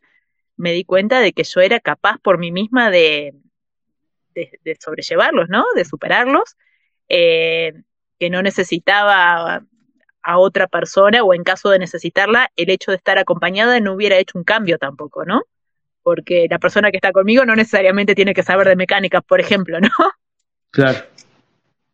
me 0.56 0.74
di 0.74 0.86
cuenta 0.86 1.20
de 1.20 1.34
que 1.34 1.44
yo 1.44 1.62
era 1.62 1.80
capaz 1.80 2.20
por 2.20 2.38
mí 2.38 2.52
misma 2.52 2.90
de, 2.90 3.34
sobrellevarlos, 4.80 5.50
¿no? 5.50 5.66
De 5.76 5.86
superarlos, 5.86 6.56
eh, 7.10 7.74
que 8.20 8.30
no 8.30 8.42
necesitaba 8.42 9.66
a 10.24 10.38
otra 10.38 10.68
persona 10.68 11.24
o 11.24 11.34
en 11.34 11.44
caso 11.44 11.70
de 11.70 11.80
necesitarla, 11.80 12.50
el 12.56 12.70
hecho 12.70 12.92
de 12.92 12.98
estar 12.98 13.18
acompañada 13.18 13.80
no 13.80 13.94
hubiera 13.94 14.18
hecho 14.18 14.38
un 14.38 14.46
cambio 14.46 14.78
tampoco, 14.78 15.26
¿no? 15.26 15.44
Porque 16.04 16.48
la 16.50 16.60
persona 16.60 16.92
que 16.92 16.98
está 16.98 17.12
conmigo 17.12 17.46
no 17.46 17.56
necesariamente 17.56 18.14
tiene 18.14 18.34
que 18.34 18.44
saber 18.44 18.68
de 18.68 18.76
mecánica, 18.76 19.22
por 19.22 19.40
ejemplo, 19.40 19.80
¿no? 19.80 19.90
Claro. 20.72 21.00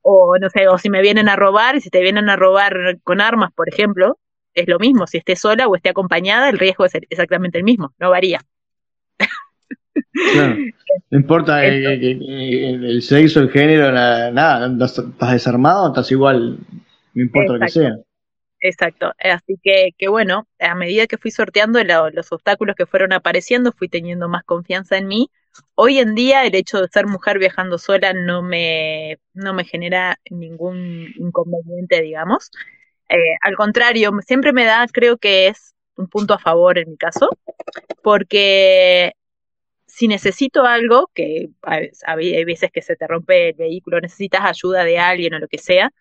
O 0.02 0.38
no 0.40 0.50
sé, 0.50 0.68
o 0.68 0.78
si 0.78 0.90
me 0.90 1.02
vienen 1.02 1.30
a 1.30 1.36
robar, 1.36 1.76
y 1.76 1.82
si 1.82 1.90
te 1.90 2.02
vienen 2.02 2.30
a 2.30 2.36
robar 2.36 2.98
con 3.04 3.22
armas, 3.22 3.52
por 3.54 3.70
ejemplo, 3.70 4.18
es 4.54 4.68
lo 4.68 4.80
mismo, 4.80 5.06
si 5.08 5.18
esté 5.18 5.36
sola 5.36 5.68
o 5.68 5.76
esté 5.76 5.90
acompañada, 5.90 6.50
el 6.50 6.58
riesgo 6.58 6.86
es 6.86 6.94
exactamente 7.10 7.58
el 7.58 7.64
mismo, 7.64 7.94
no 8.00 8.10
varía. 8.10 8.42
Claro. 10.34 10.56
No 11.12 11.20
importa 11.20 11.64
el, 11.66 13.02
sexo, 13.02 13.42
el 13.42 13.52
género, 13.52 13.92
nada, 13.92 14.86
estás 14.86 15.32
desarmado, 15.32 15.90
estás 15.90 16.12
igual, 16.12 16.58
no 17.14 17.22
importa 17.22 17.54
lo 17.54 17.60
que 17.60 17.70
sea. 17.70 17.98
Exacto, 18.62 19.14
así 19.20 19.58
que, 19.64 19.92
que 19.98 20.10
bueno, 20.10 20.46
a 20.60 20.76
medida 20.76 21.08
que 21.08 21.18
fui 21.18 21.32
sorteando 21.32 21.82
los 21.84 22.32
obstáculos 22.34 22.76
que 22.76 22.86
fueron 22.86 23.14
apareciendo, 23.14 23.72
fui 23.72 23.88
teniendo 23.88 24.28
más 24.28 24.44
confianza 24.44 24.98
en 24.98 25.08
mí. 25.08 25.32
Hoy 25.76 26.00
en 26.00 26.14
día 26.14 26.44
el 26.46 26.54
hecho 26.56 26.82
de 26.82 26.90
ser 26.90 27.08
mujer 27.08 27.40
viajando 27.40 27.78
sola 27.78 28.12
no 28.14 28.42
me, 28.42 29.18
no 29.34 29.54
me 29.54 29.64
genera 29.64 30.20
ningún 30.30 31.08
inconveniente, 31.16 32.02
digamos. 32.02 32.52
Eh, 33.10 33.18
al 33.42 33.56
contrario, 33.56 34.12
siempre 34.28 34.52
me 34.54 34.66
da, 34.66 34.86
creo 34.92 35.18
que 35.18 35.48
es 35.48 35.74
un 35.96 36.08
punto 36.10 36.34
a 36.34 36.40
favor 36.40 36.78
en 36.78 36.90
mi 36.92 36.98
caso, 36.98 37.30
porque 38.04 39.14
si 39.88 40.08
necesito 40.08 40.66
algo, 40.66 41.10
que 41.16 41.50
hay 41.64 42.46
veces 42.46 42.72
que 42.72 42.82
se 42.84 42.96
te 42.98 43.08
rompe 43.08 43.50
el 43.50 43.56
vehículo, 43.56 44.02
necesitas 44.02 44.42
ayuda 44.46 44.84
de 44.86 45.00
alguien 45.00 45.36
o 45.36 45.40
lo 45.40 45.48
que 45.50 45.60
sea, 45.60 45.92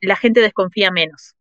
la 0.00 0.16
gente 0.16 0.40
desconfía 0.40 0.90
menos 0.90 1.35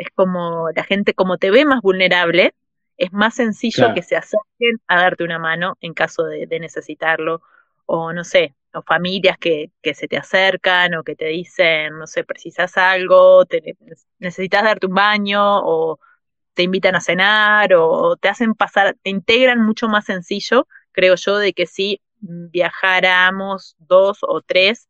es 0.00 0.08
como 0.14 0.70
la 0.74 0.84
gente 0.84 1.14
como 1.14 1.38
te 1.38 1.50
ve 1.50 1.64
más 1.64 1.82
vulnerable, 1.82 2.54
es 2.96 3.12
más 3.12 3.34
sencillo 3.34 3.94
que 3.94 4.02
se 4.02 4.16
acerquen 4.16 4.80
a 4.86 5.02
darte 5.02 5.24
una 5.24 5.38
mano 5.38 5.76
en 5.80 5.94
caso 5.94 6.24
de, 6.24 6.46
necesitarlo, 6.60 7.42
o 7.86 8.12
no 8.12 8.24
sé, 8.24 8.54
o 8.74 8.82
familias 8.82 9.36
que, 9.38 9.70
que, 9.82 9.94
se 9.94 10.08
te 10.08 10.16
acercan 10.16 10.94
o 10.94 11.02
que 11.04 11.16
te 11.16 11.26
dicen, 11.26 11.98
no 11.98 12.06
sé, 12.06 12.24
precisas 12.24 12.76
algo, 12.76 13.44
te, 13.46 13.76
necesitas 14.18 14.64
darte 14.64 14.86
un 14.86 14.94
baño, 14.94 15.40
o 15.42 15.98
te 16.54 16.62
invitan 16.62 16.94
a 16.96 17.00
cenar, 17.00 17.74
o 17.74 18.16
te 18.16 18.28
hacen 18.28 18.54
pasar, 18.54 18.96
te 19.02 19.10
integran 19.10 19.60
mucho 19.64 19.88
más 19.88 20.06
sencillo, 20.06 20.66
creo 20.92 21.14
yo, 21.16 21.38
de 21.38 21.52
que 21.52 21.66
si 21.66 22.00
viajáramos 22.20 23.76
dos 23.78 24.18
o 24.22 24.40
tres, 24.42 24.88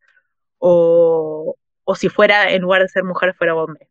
o, 0.59 1.57
o 1.85 1.95
si 1.97 2.09
fuera, 2.09 2.51
en 2.53 2.63
lugar 2.63 2.83
de 2.83 2.89
ser 2.89 3.05
mujer, 3.05 3.35
fuera 3.35 3.55
hombre 3.55 3.90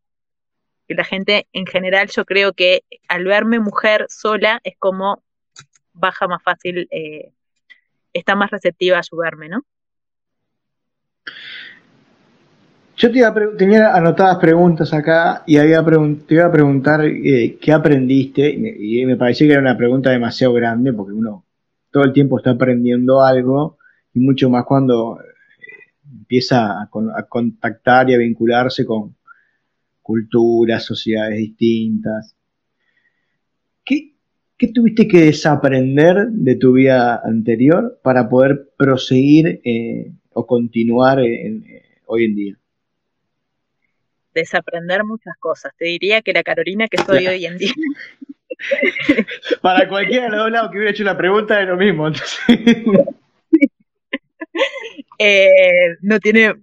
que 0.90 0.96
la 0.96 1.04
gente 1.04 1.48
en 1.54 1.68
general 1.68 2.10
yo 2.10 2.26
creo 2.26 2.54
que 2.54 2.82
al 3.08 3.24
verme 3.24 3.60
mujer 3.60 4.08
sola 4.10 4.60
es 4.64 4.74
como 4.80 5.22
baja 5.94 6.28
más 6.28 6.42
fácil, 6.42 6.88
eh, 6.90 7.32
está 8.12 8.36
más 8.36 8.50
receptiva 8.50 8.98
a 8.98 9.02
ayudarme, 9.02 9.50
¿no? 9.50 9.62
Yo 12.98 13.12
te 13.12 13.22
tenía 13.56 13.94
anotadas 13.94 14.40
preguntas 14.40 14.92
acá 14.92 15.44
y 15.46 15.58
había 15.58 15.86
te 16.26 16.34
iba 16.34 16.46
a 16.46 16.52
preguntar 16.52 17.06
eh, 17.06 17.60
qué 17.62 17.72
aprendiste 17.72 18.50
y 18.50 19.06
me, 19.06 19.16
pareció 19.16 19.46
que 19.46 19.54
era 19.54 19.62
una 19.62 19.78
pregunta 19.78 20.10
demasiado 20.10 20.54
grande 20.54 20.92
porque 20.92 21.14
uno 21.14 21.46
todo 21.92 22.04
el 22.04 22.14
tiempo 22.14 22.40
está 22.40 22.52
aprendiendo 22.52 23.22
algo 23.22 23.78
y 24.14 24.20
mucho 24.20 24.50
más 24.50 24.66
cuando 24.66 25.20
eh, 25.22 25.24
empieza 26.12 26.82
a, 26.82 26.90
contactar 27.30 28.10
y 28.10 28.16
a 28.16 28.18
vincularse 28.18 28.86
con, 28.86 29.16
culturas, 30.02 30.86
sociedades 30.86 31.38
distintas. 31.38 32.36
¿Qué, 33.86 34.16
tuviste 34.74 35.08
que 35.08 35.22
desaprender 35.22 36.28
de 36.32 36.56
tu 36.56 36.74
vida 36.74 37.22
anterior 37.24 38.00
para 38.04 38.28
poder 38.28 38.70
proseguir 38.78 39.62
eh, 39.64 40.12
o 40.32 40.46
continuar 40.46 41.20
hoy 41.20 42.26
en 42.26 42.36
día? 42.36 42.60
desaprender 44.34 45.04
muchas 45.04 45.36
cosas. 45.38 45.74
Te 45.78 45.86
diría 45.86 46.22
que 46.22 46.34
la 46.34 46.44
Carolina 46.44 46.88
que 46.88 46.98
soy 46.98 47.28
hoy 47.28 47.46
en 47.46 47.58
día. 47.58 47.74
Para 49.62 49.88
cualquiera 49.88 50.26
de 50.26 50.30
los 50.30 50.40
dos 50.40 50.52
lados 50.52 50.72
que 50.72 50.78
hubiera 50.78 50.92
hecho 50.92 51.04
la 51.04 51.18
pregunta 51.18 51.62
es 51.62 51.68
lo 51.68 51.78
mismo. 51.78 52.10
Eh, 55.22 55.98
no 56.02 56.18
tiene, 56.20 56.56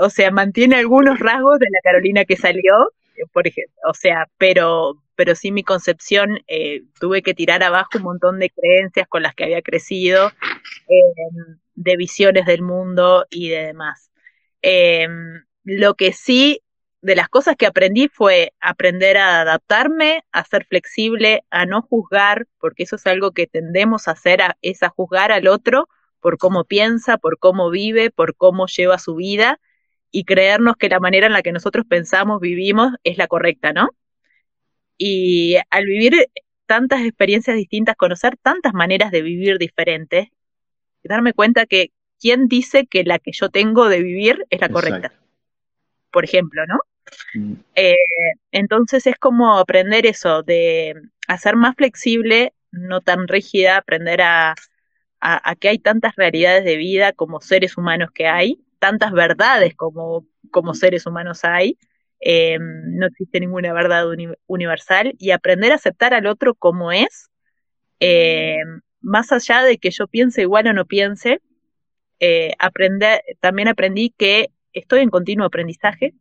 o 0.00 0.10
sea, 0.10 0.30
mantiene 0.30 0.76
algunos 0.76 1.18
rasgos 1.18 1.58
de 1.58 1.66
la 1.70 1.78
Carolina 1.82 2.24
que 2.24 2.36
salió, 2.36 2.92
por 3.32 3.46
ejemplo, 3.46 3.74
o 3.88 3.94
sea, 3.94 4.26
pero, 4.38 5.02
pero 5.14 5.34
sí 5.34 5.52
mi 5.52 5.62
concepción, 5.62 6.40
eh, 6.48 6.84
tuve 6.98 7.22
que 7.22 7.34
tirar 7.34 7.62
abajo 7.62 7.90
un 7.96 8.04
montón 8.04 8.38
de 8.38 8.50
creencias 8.50 9.06
con 9.08 9.22
las 9.22 9.34
que 9.34 9.44
había 9.44 9.60
crecido, 9.60 10.28
eh, 10.88 11.54
de 11.74 11.96
visiones 11.96 12.46
del 12.46 12.62
mundo 12.62 13.26
y 13.30 13.50
de 13.50 13.66
demás. 13.66 14.10
lo 15.64 15.94
que 15.94 16.12
sí 16.12 16.62
de 17.02 17.16
las 17.16 17.28
cosas 17.28 17.56
que 17.56 17.66
aprendí 17.66 18.08
fue 18.08 18.52
aprender 18.60 19.16
a 19.16 19.40
adaptarme, 19.40 20.22
a 20.32 20.44
ser 20.44 20.66
flexible, 20.66 21.44
a 21.50 21.64
no 21.64 21.82
juzgar, 21.82 22.46
porque 22.58 22.82
eso 22.82 22.96
es 22.96 23.06
algo 23.06 23.32
que 23.32 23.46
tendemos 23.46 24.06
a 24.08 24.12
hacer, 24.12 24.40
es 24.62 24.82
a 24.82 24.90
juzgar 24.90 25.32
al 25.32 25.48
otro 25.48 25.88
por 26.20 26.36
cómo 26.36 26.64
piensa, 26.64 27.16
por 27.16 27.38
cómo 27.38 27.70
vive, 27.70 28.10
por 28.10 28.36
cómo 28.36 28.66
lleva 28.66 28.98
su 28.98 29.14
vida 29.14 29.58
y 30.10 30.24
creernos 30.24 30.76
que 30.76 30.88
la 30.88 31.00
manera 31.00 31.26
en 31.26 31.32
la 31.32 31.42
que 31.42 31.52
nosotros 31.52 31.86
pensamos, 31.88 32.40
vivimos, 32.40 32.92
es 33.04 33.18
la 33.18 33.28
correcta, 33.28 33.72
¿no? 33.72 33.90
Y 34.98 35.56
al 35.70 35.86
vivir 35.86 36.28
tantas 36.66 37.02
experiencias 37.02 37.56
distintas, 37.56 37.96
conocer 37.96 38.36
tantas 38.36 38.74
maneras 38.74 39.10
de 39.10 39.22
vivir 39.22 39.58
diferentes, 39.58 40.28
darme 41.02 41.32
cuenta 41.32 41.66
que 41.66 41.92
quién 42.20 42.48
dice 42.48 42.86
que 42.86 43.04
la 43.04 43.18
que 43.18 43.32
yo 43.32 43.48
tengo 43.48 43.88
de 43.88 44.02
vivir 44.02 44.46
es 44.50 44.60
la 44.60 44.68
correcta. 44.68 45.12
Por 46.10 46.24
ejemplo, 46.24 46.66
¿no? 46.66 46.78
Mm. 47.34 47.54
Eh, 47.74 47.96
entonces 48.52 49.06
es 49.06 49.16
como 49.16 49.58
aprender 49.58 50.06
eso, 50.06 50.42
de 50.42 50.94
hacer 51.26 51.56
más 51.56 51.76
flexible, 51.76 52.52
no 52.70 53.00
tan 53.00 53.28
rígida, 53.28 53.76
aprender 53.76 54.20
a, 54.22 54.54
que 55.58 55.68
hay 55.68 55.78
tantas 55.78 56.16
realidades 56.16 56.64
de 56.64 56.76
vida 56.76 57.12
como 57.12 57.40
seres 57.40 57.76
humanos 57.76 58.10
que 58.12 58.26
hay, 58.26 58.60
tantas 58.80 59.12
verdades 59.12 59.76
como, 59.76 60.26
como 60.50 60.74
seres 60.74 61.06
humanos 61.06 61.44
hay, 61.44 61.78
eh, 62.20 62.58
no 62.60 63.06
existe 63.06 63.38
ninguna 63.40 63.72
verdad 63.72 64.06
universal, 64.46 65.14
y 65.18 65.30
aprender 65.30 65.72
a 65.72 65.76
aceptar 65.76 66.14
al 66.14 66.26
otro 66.26 66.54
como 66.54 66.90
es, 66.90 67.30
eh, 68.00 68.58
más 69.00 69.32
allá 69.32 69.62
de 69.62 69.78
que 69.78 69.90
yo 69.90 70.08
piense 70.08 70.42
igual 70.42 70.66
o 70.66 70.72
no 70.72 70.86
piense, 70.86 71.40
aprender, 72.58 73.22
también 73.40 73.68
aprendí 73.68 74.12
que 74.16 74.50
estoy 74.72 75.00
en 75.00 75.10
continuo 75.10 75.46
aprendizaje, 75.46 76.14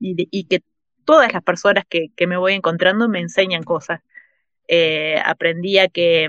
y, 0.00 0.44
que 0.44 0.62
todas 1.04 1.32
las 1.32 1.42
personas 1.42 1.84
que, 1.88 2.10
me 2.26 2.36
voy 2.36 2.54
encontrando 2.54 3.08
me 3.08 3.20
enseñan 3.20 3.62
cosas. 3.62 4.00
Eh, 4.68 5.20
aprendí 5.24 5.78
a 5.78 5.88
que, 5.88 6.28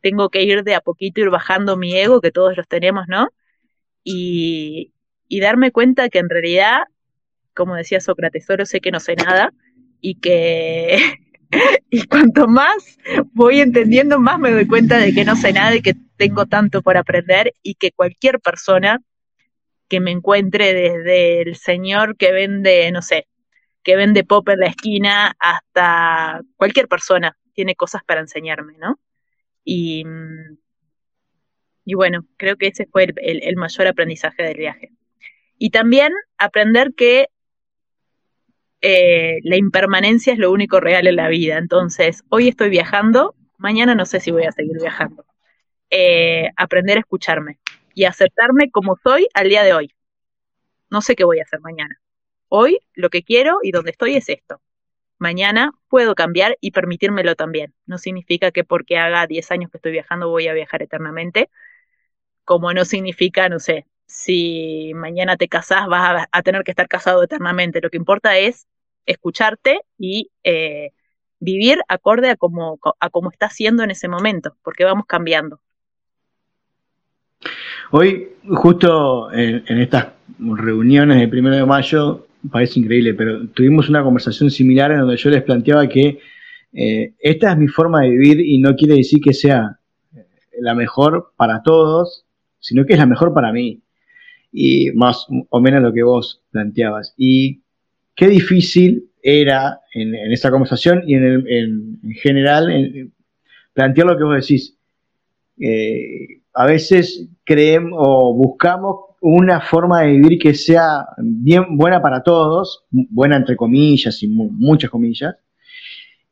tengo 0.00 0.30
que 0.30 0.42
ir 0.42 0.64
de 0.64 0.74
a 0.74 0.80
poquito, 0.80 1.20
ir 1.20 1.30
bajando 1.30 1.76
mi 1.76 1.94
ego, 1.96 2.20
que 2.20 2.32
todos 2.32 2.56
los 2.56 2.68
tenemos, 2.68 3.06
¿no? 3.08 3.28
Y, 4.04 4.92
y 5.28 5.40
darme 5.40 5.72
cuenta 5.72 6.08
que 6.08 6.18
en 6.18 6.30
realidad, 6.30 6.82
como 7.54 7.74
decía 7.74 8.00
Sócrates, 8.00 8.46
solo 8.46 8.66
sé 8.66 8.80
que 8.80 8.90
no 8.90 9.00
sé 9.00 9.16
nada 9.16 9.52
y 10.00 10.16
que 10.16 10.98
y 11.90 12.06
cuanto 12.06 12.48
más 12.48 12.98
voy 13.32 13.60
entendiendo, 13.60 14.18
más 14.18 14.38
me 14.38 14.50
doy 14.50 14.66
cuenta 14.66 14.98
de 14.98 15.12
que 15.14 15.24
no 15.24 15.36
sé 15.36 15.52
nada 15.52 15.74
y 15.74 15.82
que 15.82 15.94
tengo 16.16 16.46
tanto 16.46 16.82
por 16.82 16.96
aprender 16.96 17.54
y 17.62 17.74
que 17.74 17.92
cualquier 17.92 18.40
persona 18.40 19.00
que 19.88 20.00
me 20.00 20.10
encuentre 20.10 20.74
desde 20.74 21.42
el 21.42 21.56
señor 21.56 22.16
que 22.16 22.32
vende, 22.32 22.90
no 22.92 23.02
sé, 23.02 23.26
que 23.82 23.96
vende 23.96 24.24
pop 24.24 24.48
en 24.50 24.60
la 24.60 24.66
esquina 24.66 25.34
hasta 25.38 26.42
cualquier 26.56 26.88
persona 26.88 27.36
tiene 27.54 27.74
cosas 27.74 28.02
para 28.04 28.20
enseñarme, 28.20 28.76
¿no? 28.78 28.98
Y, 29.70 30.02
y 31.84 31.92
bueno, 31.92 32.24
creo 32.38 32.56
que 32.56 32.68
ese 32.68 32.86
fue 32.86 33.12
el, 33.16 33.56
mayor 33.56 33.86
aprendizaje 33.86 34.42
del 34.42 34.56
viaje. 34.56 34.92
Y 35.58 35.68
también 35.68 36.10
aprender 36.38 36.94
que 36.96 37.28
eh, 38.80 39.40
la 39.42 39.56
impermanencia 39.56 40.32
es 40.32 40.38
lo 40.38 40.50
único 40.52 40.80
real 40.80 41.06
en 41.06 41.16
la 41.16 41.28
vida. 41.28 41.58
Entonces, 41.58 42.24
hoy 42.30 42.48
estoy 42.48 42.70
viajando, 42.70 43.34
mañana 43.58 43.94
no 43.94 44.06
sé 44.06 44.20
si 44.20 44.30
voy 44.30 44.44
a 44.44 44.52
seguir 44.52 44.78
viajando. 44.80 45.26
Eh, 45.90 46.48
aprender 46.56 46.96
a 46.96 47.00
escucharme, 47.00 47.58
y 47.92 48.04
aceptarme 48.04 48.70
como 48.70 48.96
soy 49.02 49.28
al 49.34 49.50
día 49.50 49.64
de 49.64 49.74
hoy. 49.74 49.94
No 50.88 51.02
sé 51.02 51.14
qué 51.14 51.24
voy 51.24 51.40
a 51.40 51.42
hacer 51.42 51.60
mañana. 51.60 52.00
Hoy 52.48 52.80
lo 52.94 53.10
que 53.10 53.22
quiero 53.22 53.58
y 53.62 53.70
donde 53.70 53.90
estoy 53.90 54.16
es 54.16 54.30
esto. 54.30 54.62
Mañana 55.18 55.72
puedo 55.88 56.14
cambiar 56.14 56.56
y 56.60 56.70
permitírmelo 56.70 57.34
también. 57.34 57.74
No 57.86 57.98
significa 57.98 58.50
que 58.50 58.64
porque 58.64 58.98
haga 58.98 59.26
10 59.26 59.50
años 59.50 59.70
que 59.70 59.78
estoy 59.78 59.92
viajando 59.92 60.28
voy 60.28 60.48
a 60.48 60.52
viajar 60.52 60.82
eternamente. 60.82 61.50
Como 62.44 62.72
no 62.72 62.84
significa, 62.84 63.48
no 63.48 63.58
sé, 63.58 63.86
si 64.06 64.92
mañana 64.94 65.36
te 65.36 65.48
casás 65.48 65.86
vas 65.88 66.26
a, 66.30 66.42
tener 66.42 66.64
que 66.64 66.72
estar 66.72 66.88
casado 66.88 67.22
eternamente. 67.22 67.80
Lo 67.80 67.90
que 67.90 67.98
importa 67.98 68.38
es 68.38 68.66
escucharte 69.06 69.80
y 69.98 70.30
eh, 70.44 70.92
vivir 71.40 71.82
acorde 71.88 72.30
a 72.30 72.36
cómo 72.36 72.78
a 73.00 73.10
estás 73.32 73.54
siendo 73.54 73.82
en 73.82 73.90
ese 73.90 74.08
momento, 74.08 74.56
porque 74.62 74.84
vamos 74.84 75.06
cambiando. 75.06 75.60
Hoy, 77.90 78.36
justo 78.48 79.32
en, 79.32 79.78
estas 79.78 80.08
reuniones 80.38 81.18
del 81.18 81.30
primero 81.30 81.56
de 81.56 81.64
mayo, 81.64 82.26
parece 82.50 82.80
increíble, 82.80 83.14
pero 83.14 83.46
tuvimos 83.48 83.88
una 83.88 84.02
conversación 84.02 84.50
similar 84.50 84.92
en 84.92 85.00
donde 85.00 85.16
yo 85.16 85.30
les 85.30 85.42
planteaba 85.42 85.88
que 85.88 86.18
eh, 86.72 87.14
esta 87.18 87.52
es 87.52 87.58
mi 87.58 87.68
forma 87.68 88.02
de 88.02 88.10
vivir 88.10 88.40
y 88.40 88.58
no 88.58 88.76
quiere 88.76 88.94
decir 88.94 89.20
que 89.20 89.32
sea 89.32 89.78
eh, 90.14 90.24
la 90.60 90.74
mejor 90.74 91.32
para 91.36 91.62
todos, 91.62 92.24
sino 92.60 92.84
que 92.84 92.94
es 92.94 92.98
la 92.98 93.06
mejor 93.06 93.32
para 93.32 93.52
mí. 93.52 93.80
Y 94.52 94.90
más 94.92 95.26
o 95.50 95.60
menos 95.60 95.82
lo 95.82 95.92
que 95.92 96.02
vos 96.02 96.42
planteabas. 96.50 97.14
Y 97.16 97.60
qué 98.14 98.28
difícil 98.28 99.10
era 99.22 99.80
en, 99.92 100.14
esa 100.32 100.50
conversación 100.50 101.02
y 101.06 101.14
en, 101.14 101.46
en 101.46 102.12
general 102.14 103.12
plantear 103.74 104.06
lo 104.06 104.16
que 104.16 104.24
vos 104.24 104.34
decís. 104.40 104.76
Eh, 105.60 106.40
a 106.54 106.66
veces 106.66 107.28
creemos 107.44 107.92
o 108.02 108.34
buscamos 108.34 109.07
una 109.20 109.60
forma 109.60 110.02
de 110.02 110.12
vivir 110.12 110.38
que 110.38 110.54
sea 110.54 111.06
bien 111.18 111.76
buena 111.76 112.00
para 112.00 112.22
todos, 112.22 112.84
buena 112.90 113.36
entre 113.36 113.56
comillas 113.56 114.22
y 114.22 114.28
muchas 114.28 114.90
comillas, 114.90 115.36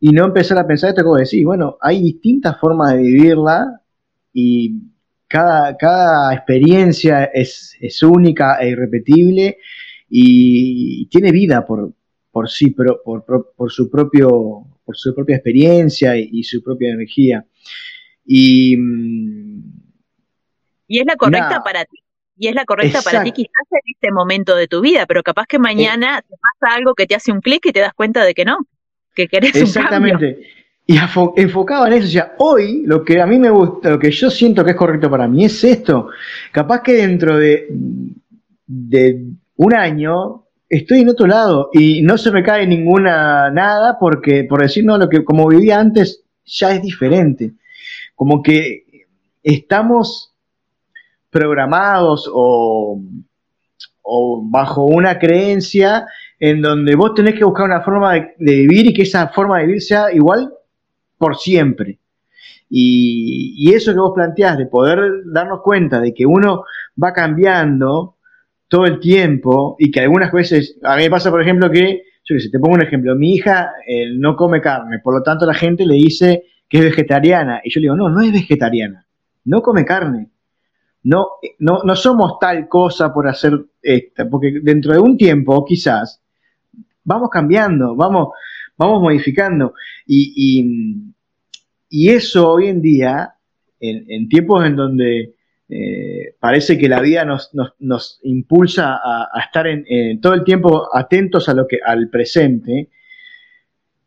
y 0.01 0.11
no 0.11 0.25
empezar 0.25 0.59
a 0.59 0.67
pensar 0.67 0.91
esto 0.91 1.03
como 1.03 1.17
decís, 1.17 1.45
bueno, 1.45 1.79
hay 1.81 2.03
distintas 2.03 2.59
formas 2.61 2.93
de 2.95 3.03
vivirla 3.03 3.81
y 4.33 4.83
cada, 5.27 5.77
cada 5.77 6.35
experiencia 6.35 7.25
es, 7.25 7.77
única 8.03 8.59
e 8.61 8.71
irrepetible 8.71 9.59
y 10.09 11.07
tiene 11.07 11.33
vida 11.33 11.65
por, 11.65 11.93
por 12.31 12.49
sí, 12.49 12.71
por, 12.71 13.25
por, 13.57 13.73
su 13.73 13.91
propio, 13.91 14.67
por 14.85 14.97
su 14.97 15.15
propia 15.15 15.37
experiencia 15.37 16.17
y, 16.17 16.29
y 16.33 16.43
su 16.45 16.63
propia 16.63 16.93
energía. 16.93 17.45
Y 18.25 18.77
mm, 18.77 19.87
y 20.89 21.01
es 21.01 21.07
la 21.07 21.17
correcta 21.17 21.63
para 21.65 21.85
ti. 21.85 21.99
Y 22.37 22.49
es 22.49 22.55
la 22.55 22.65
correcta 22.65 23.01
para 23.03 23.23
ti 23.25 23.33
quizás 23.33 23.67
en 23.71 23.95
este 23.95 24.11
momento 24.13 24.55
de 24.57 24.69
tu 24.69 24.81
vida, 24.81 25.07
pero 25.07 25.23
capaz 25.23 25.47
que 25.47 25.59
mañana 25.59 26.21
te 26.21 26.35
pasa 26.37 26.75
algo 26.75 26.95
que 26.95 27.07
te 27.07 27.15
hace 27.15 27.33
un 27.33 27.41
clic 27.41 27.65
y 27.67 27.73
te 27.73 27.81
das 27.81 27.95
cuenta 27.95 28.25
de 28.25 28.35
que 28.35 28.45
no, 28.45 28.59
que 29.15 29.27
querés 29.27 29.57
Exactamente. 29.57 30.27
un 30.27 30.33
cambio. 30.33 30.49
Y 30.89 30.99
enfocado 31.41 31.87
en 31.87 31.95
eso, 31.95 32.07
o 32.07 32.11
sea, 32.11 32.35
hoy 32.39 32.83
lo 32.87 33.05
que 33.05 33.21
a 33.21 33.27
mí 33.27 33.39
me 33.39 33.51
gusta, 33.51 33.91
lo 33.91 33.99
que 33.99 34.13
yo 34.13 34.31
siento 34.31 34.65
que 34.65 34.71
es 34.71 34.77
correcto 34.77 35.11
para 35.11 35.27
mí 35.27 35.45
es 35.45 35.65
esto. 35.65 36.11
Capaz 36.53 36.83
que 36.83 36.93
dentro 36.93 37.37
de, 37.37 37.67
de 38.67 39.25
un 39.57 39.75
año 39.75 40.45
estoy 40.69 41.01
en 41.01 41.09
otro 41.09 41.27
lado 41.27 41.71
y 41.73 42.03
no 42.03 42.17
se 42.19 42.31
me 42.31 42.43
cae 42.43 42.67
ninguna 42.67 43.51
nada 43.51 43.99
porque, 43.99 44.45
por 44.45 44.63
decir, 44.63 44.85
no, 44.85 44.97
lo 44.99 45.09
que 45.09 45.25
como 45.25 45.49
vivía 45.49 45.81
antes 45.81 46.23
ya 46.45 46.73
es 46.73 46.83
diferente. 46.83 47.53
Como 48.15 48.43
que 48.43 48.85
estamos 49.43 50.36
programados 51.31 52.31
o, 52.33 53.01
bajo 54.45 54.85
una 54.85 55.19
creencia 55.19 56.07
en 56.39 56.63
donde 56.63 56.95
vos 56.95 57.15
tenés 57.15 57.35
que 57.35 57.45
buscar 57.45 57.67
una 57.67 57.83
forma 57.83 58.15
de, 58.15 58.35
vivir 58.39 58.87
y 58.87 58.95
que 58.95 59.03
esa 59.03 59.29
forma 59.29 59.59
de 59.59 59.67
vivir 59.67 59.83
sea 59.83 60.13
igual 60.13 60.53
por 61.19 61.37
siempre. 61.37 61.99
Y, 62.71 63.73
eso 63.75 63.93
que 63.93 63.99
vos 63.99 64.13
planteás, 64.15 64.59
de 64.59 64.67
poder 64.67 65.25
darnos 65.27 65.61
cuenta 65.63 66.01
de 66.01 66.15
que 66.15 66.25
uno 66.27 66.65
va 67.03 67.13
cambiando 67.13 68.17
todo 68.69 68.87
el 68.87 69.01
tiempo 69.01 69.77
y 69.79 69.91
que 69.91 70.01
algunas 70.01 70.33
veces, 70.33 70.79
a 70.83 70.97
mí 70.97 71.05
me 71.05 71.11
pasa 71.11 71.31
por 71.31 71.43
ejemplo 71.43 71.71
que, 71.71 72.03
yo 72.25 72.37
qué 72.37 72.41
sé, 72.41 72.51
te 72.51 72.59
pongo 72.59 72.75
un 72.75 72.83
ejemplo, 72.83 73.15
mi 73.15 73.35
hija 73.35 73.73
eh, 73.87 74.11
no 74.17 74.37
come 74.37 74.61
carne, 74.61 74.99
por 75.01 75.15
lo 75.15 75.23
tanto 75.23 75.47
la 75.47 75.55
gente 75.55 75.85
le 75.85 75.95
dice 75.95 76.45
que 76.69 76.79
es 76.79 76.85
vegetariana 76.85 77.61
y 77.63 77.71
yo 77.71 77.81
le 77.81 77.85
digo, 77.85 77.97
no, 77.97 78.09
no 78.09 78.21
es 78.23 78.33
vegetariana, 78.33 79.07
no 79.45 79.63
come 79.63 79.85
carne 79.85 80.31
no, 81.07 81.29
no, 81.61 81.83
no 81.85 81.95
somos 81.95 82.37
tal 82.41 82.69
cosa 82.69 83.15
por 83.15 83.29
hacer 83.29 83.53
esta, 83.81 84.29
porque 84.29 84.59
dentro 84.61 84.93
de 84.93 84.99
un 84.99 85.17
tiempo 85.17 85.65
quizás 85.65 86.21
vamos 87.05 87.31
cambiando, 87.31 87.95
vamos, 87.95 88.31
vamos 88.77 89.01
modificando. 89.01 89.75
Y, 90.05 91.15
y, 91.89 92.09
eso 92.09 92.51
hoy 92.51 92.67
en 92.67 92.83
día, 92.83 93.35
en, 93.79 94.29
tiempos 94.29 94.67
en 94.67 94.75
donde 94.75 95.35
eh, 95.69 96.35
parece 96.41 96.77
que 96.77 96.89
la 96.89 97.01
vida 97.01 97.25
nos, 97.25 97.51
nos, 97.79 98.19
impulsa 98.25 98.97
a, 98.97 99.41
estar 99.45 99.69
en, 99.69 100.21
todo 100.21 100.35
el 100.35 100.43
tiempo 100.43 100.89
atentos 100.93 101.49
a 101.49 101.55
lo 101.55 101.69
que, 101.69 101.79
al 101.85 102.11
presente, 102.11 102.91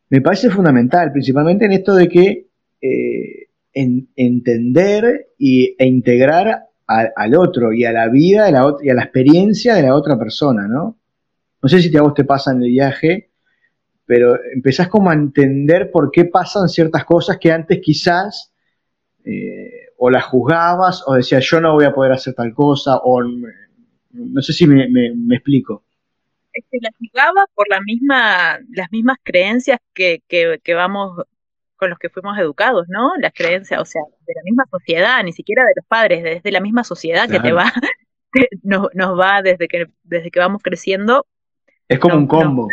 me 0.10 0.20
parece 0.20 0.50
fundamental, 0.50 1.14
principalmente 1.14 1.64
en 1.64 1.72
esto 1.72 1.96
de 1.96 2.10
que 2.10 2.48
eh, 2.82 3.48
entender 3.74 5.30
y, 5.38 5.76
e 5.80 5.86
integrar 5.86 6.69
al 6.90 7.36
otro 7.36 7.72
y 7.72 7.86
a 7.86 7.92
la 7.92 8.08
vida 8.08 8.50
la, 8.50 8.76
y 8.82 8.90
a 8.90 8.96
la 8.96 9.04
experiencia 9.04 9.76
de 9.76 9.84
la 9.84 9.96
otra 9.96 10.18
persona, 10.18 10.68
¿no? 10.68 10.98
No 11.62 11.70
sé 11.70 11.82
si 11.82 11.96
a 11.96 12.02
vos 12.02 12.16
te 12.16 12.24
pasa 12.24 12.52
en 12.52 12.64
el 12.64 12.70
viaje, 12.70 13.30
pero 14.06 14.40
empezás 14.54 14.88
como 14.88 15.12
a 15.12 15.14
entender 15.14 15.92
por 15.92 16.10
qué 16.10 16.26
pasan 16.26 16.68
ciertas 16.68 17.06
cosas 17.06 17.38
que 17.38 17.52
antes 17.52 17.80
quizás 17.80 18.54
eh, 19.24 19.90
o 19.98 20.10
las 20.10 20.24
juzgabas 20.26 21.04
o 21.06 21.14
decías 21.14 21.46
yo 21.46 21.62
no 21.62 21.74
voy 21.74 21.86
a 21.86 21.94
poder 21.94 22.14
hacer 22.14 22.34
tal 22.34 22.54
cosa 22.54 22.98
o 23.04 23.22
no 23.22 24.42
sé 24.42 24.54
si 24.54 24.66
me, 24.66 24.86
explico. 25.36 25.84
Es 26.52 26.66
que 26.72 26.80
las 26.82 26.94
juzgaba 26.98 27.46
por 27.54 27.70
la 27.70 27.82
misma, 27.82 28.58
las 28.72 28.92
mismas 28.92 29.18
creencias 29.24 29.78
que, 29.94 30.24
que 30.28 30.74
vamos 30.74 31.22
con 31.80 31.90
los 31.90 31.98
que 31.98 32.10
fuimos 32.10 32.38
educados, 32.38 32.88
¿no? 32.90 33.14
Las 33.18 33.34
creencias, 33.34 33.82
o 33.82 33.86
sea, 33.86 34.02
de 34.28 34.34
la 34.36 34.44
misma 34.44 34.66
sociedad, 34.70 35.24
ni 35.24 35.32
siquiera 35.32 35.64
de 35.64 35.72
los 35.78 35.86
padres, 35.86 36.22
desde 36.22 36.52
la 36.52 36.60
misma 36.60 36.84
sociedad 36.84 37.30
que 37.30 37.40
te 37.40 37.54
va, 37.54 37.72
nos, 38.64 38.94
nos, 38.94 39.18
va 39.18 39.42
desde 39.42 39.68
que, 39.68 39.88
desde 40.04 40.30
que 40.30 40.40
vamos 40.40 40.62
creciendo. 40.62 41.26
Es 41.88 41.98
como 42.00 42.18
un 42.18 42.28
combo. 42.28 42.68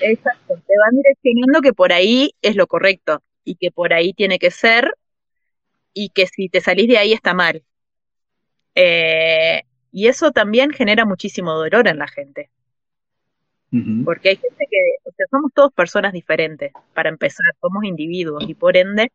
exacto, 0.00 0.54
te 0.54 0.74
van 0.78 0.96
direccionando 0.96 1.60
que 1.60 1.72
por 1.72 1.92
ahí 1.92 2.34
es 2.40 2.54
lo 2.54 2.66
correcto 2.68 3.22
y 3.44 3.56
que 3.56 3.72
por 3.72 3.92
ahí 3.92 4.12
tiene 4.12 4.38
que 4.38 4.52
ser 4.52 4.94
y 5.92 6.10
que 6.10 6.26
si 6.26 6.48
te 6.48 6.60
salís 6.60 6.88
de 6.88 6.98
ahí 6.98 7.12
está 7.12 7.34
mal. 7.34 7.64
Eh, 8.76 9.62
y 9.90 10.06
eso 10.06 10.30
también 10.30 10.70
genera 10.70 11.04
muchísimo 11.04 11.52
dolor 11.54 11.88
en 11.88 11.98
la 11.98 12.06
gente. 12.06 12.50
Porque 14.04 14.28
hay 14.28 14.36
gente 14.36 14.66
que, 14.70 15.08
o 15.08 15.12
sea, 15.16 15.26
somos 15.30 15.50
todos 15.54 15.72
personas 15.72 16.12
diferentes, 16.12 16.72
para 16.92 17.08
empezar, 17.08 17.46
somos 17.58 17.84
individuos 17.84 18.44
y 18.46 18.54
por 18.54 18.76
ende, 18.76 19.10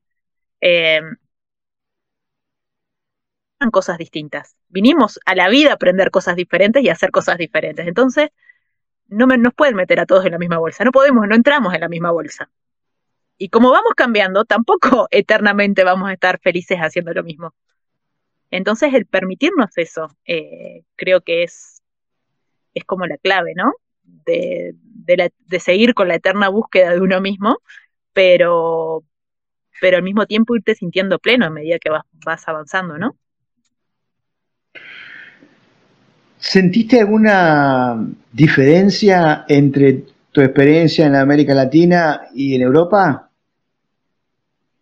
eh, 0.61 1.01
cosas 3.71 3.97
distintas. 3.97 4.55
Vinimos 4.69 5.19
a 5.25 5.35
la 5.35 5.49
vida 5.49 5.71
a 5.71 5.73
aprender 5.75 6.11
cosas 6.11 6.35
diferentes 6.35 6.83
y 6.83 6.89
a 6.89 6.93
hacer 6.93 7.11
cosas 7.11 7.37
diferentes. 7.37 7.87
Entonces, 7.87 8.29
no 9.07 9.27
nos 9.27 9.53
pueden 9.53 9.75
meter 9.75 9.99
a 9.99 10.05
todos 10.05 10.25
en 10.25 10.31
la 10.33 10.37
misma 10.39 10.57
bolsa. 10.57 10.83
No 10.83 10.91
podemos, 10.91 11.27
no 11.27 11.35
entramos 11.35 11.73
en 11.73 11.81
la 11.81 11.89
misma 11.89 12.11
bolsa. 12.11 12.49
Y 13.37 13.49
como 13.49 13.71
vamos 13.71 13.93
cambiando, 13.95 14.45
tampoco 14.45 15.07
eternamente 15.11 15.83
vamos 15.83 16.09
a 16.09 16.13
estar 16.13 16.39
felices 16.39 16.79
haciendo 16.79 17.13
lo 17.13 17.23
mismo. 17.23 17.53
Entonces, 18.51 18.93
el 18.93 19.05
permitirnos 19.05 19.77
eso, 19.77 20.09
eh, 20.25 20.83
creo 20.95 21.21
que 21.21 21.43
es, 21.43 21.81
es 22.73 22.85
como 22.85 23.05
la 23.05 23.17
clave, 23.17 23.53
¿no? 23.55 23.73
De, 24.25 24.73
de, 25.05 25.59
seguir 25.59 25.93
con 25.93 26.07
la 26.07 26.15
eterna 26.15 26.49
búsqueda 26.49 26.91
de 26.91 27.01
uno 27.01 27.21
mismo, 27.21 27.57
pero, 28.13 29.03
pero 29.79 29.97
al 29.97 30.03
mismo 30.03 30.25
tiempo 30.25 30.55
irte 30.55 30.75
sintiendo 30.75 31.19
pleno 31.19 31.45
a 31.45 31.49
medida 31.49 31.79
que 31.79 31.89
vas, 31.89 32.03
vas 32.25 32.47
avanzando, 32.47 32.97
¿no? 32.97 33.15
¿Sentiste 36.39 36.99
alguna 36.99 38.07
diferencia 38.31 39.45
entre 39.47 40.03
tu 40.31 40.41
experiencia 40.41 41.05
en 41.07 41.15
América 41.15 41.53
Latina 41.53 42.27
y 42.33 42.55
en 42.55 42.61
Europa? 42.61 43.29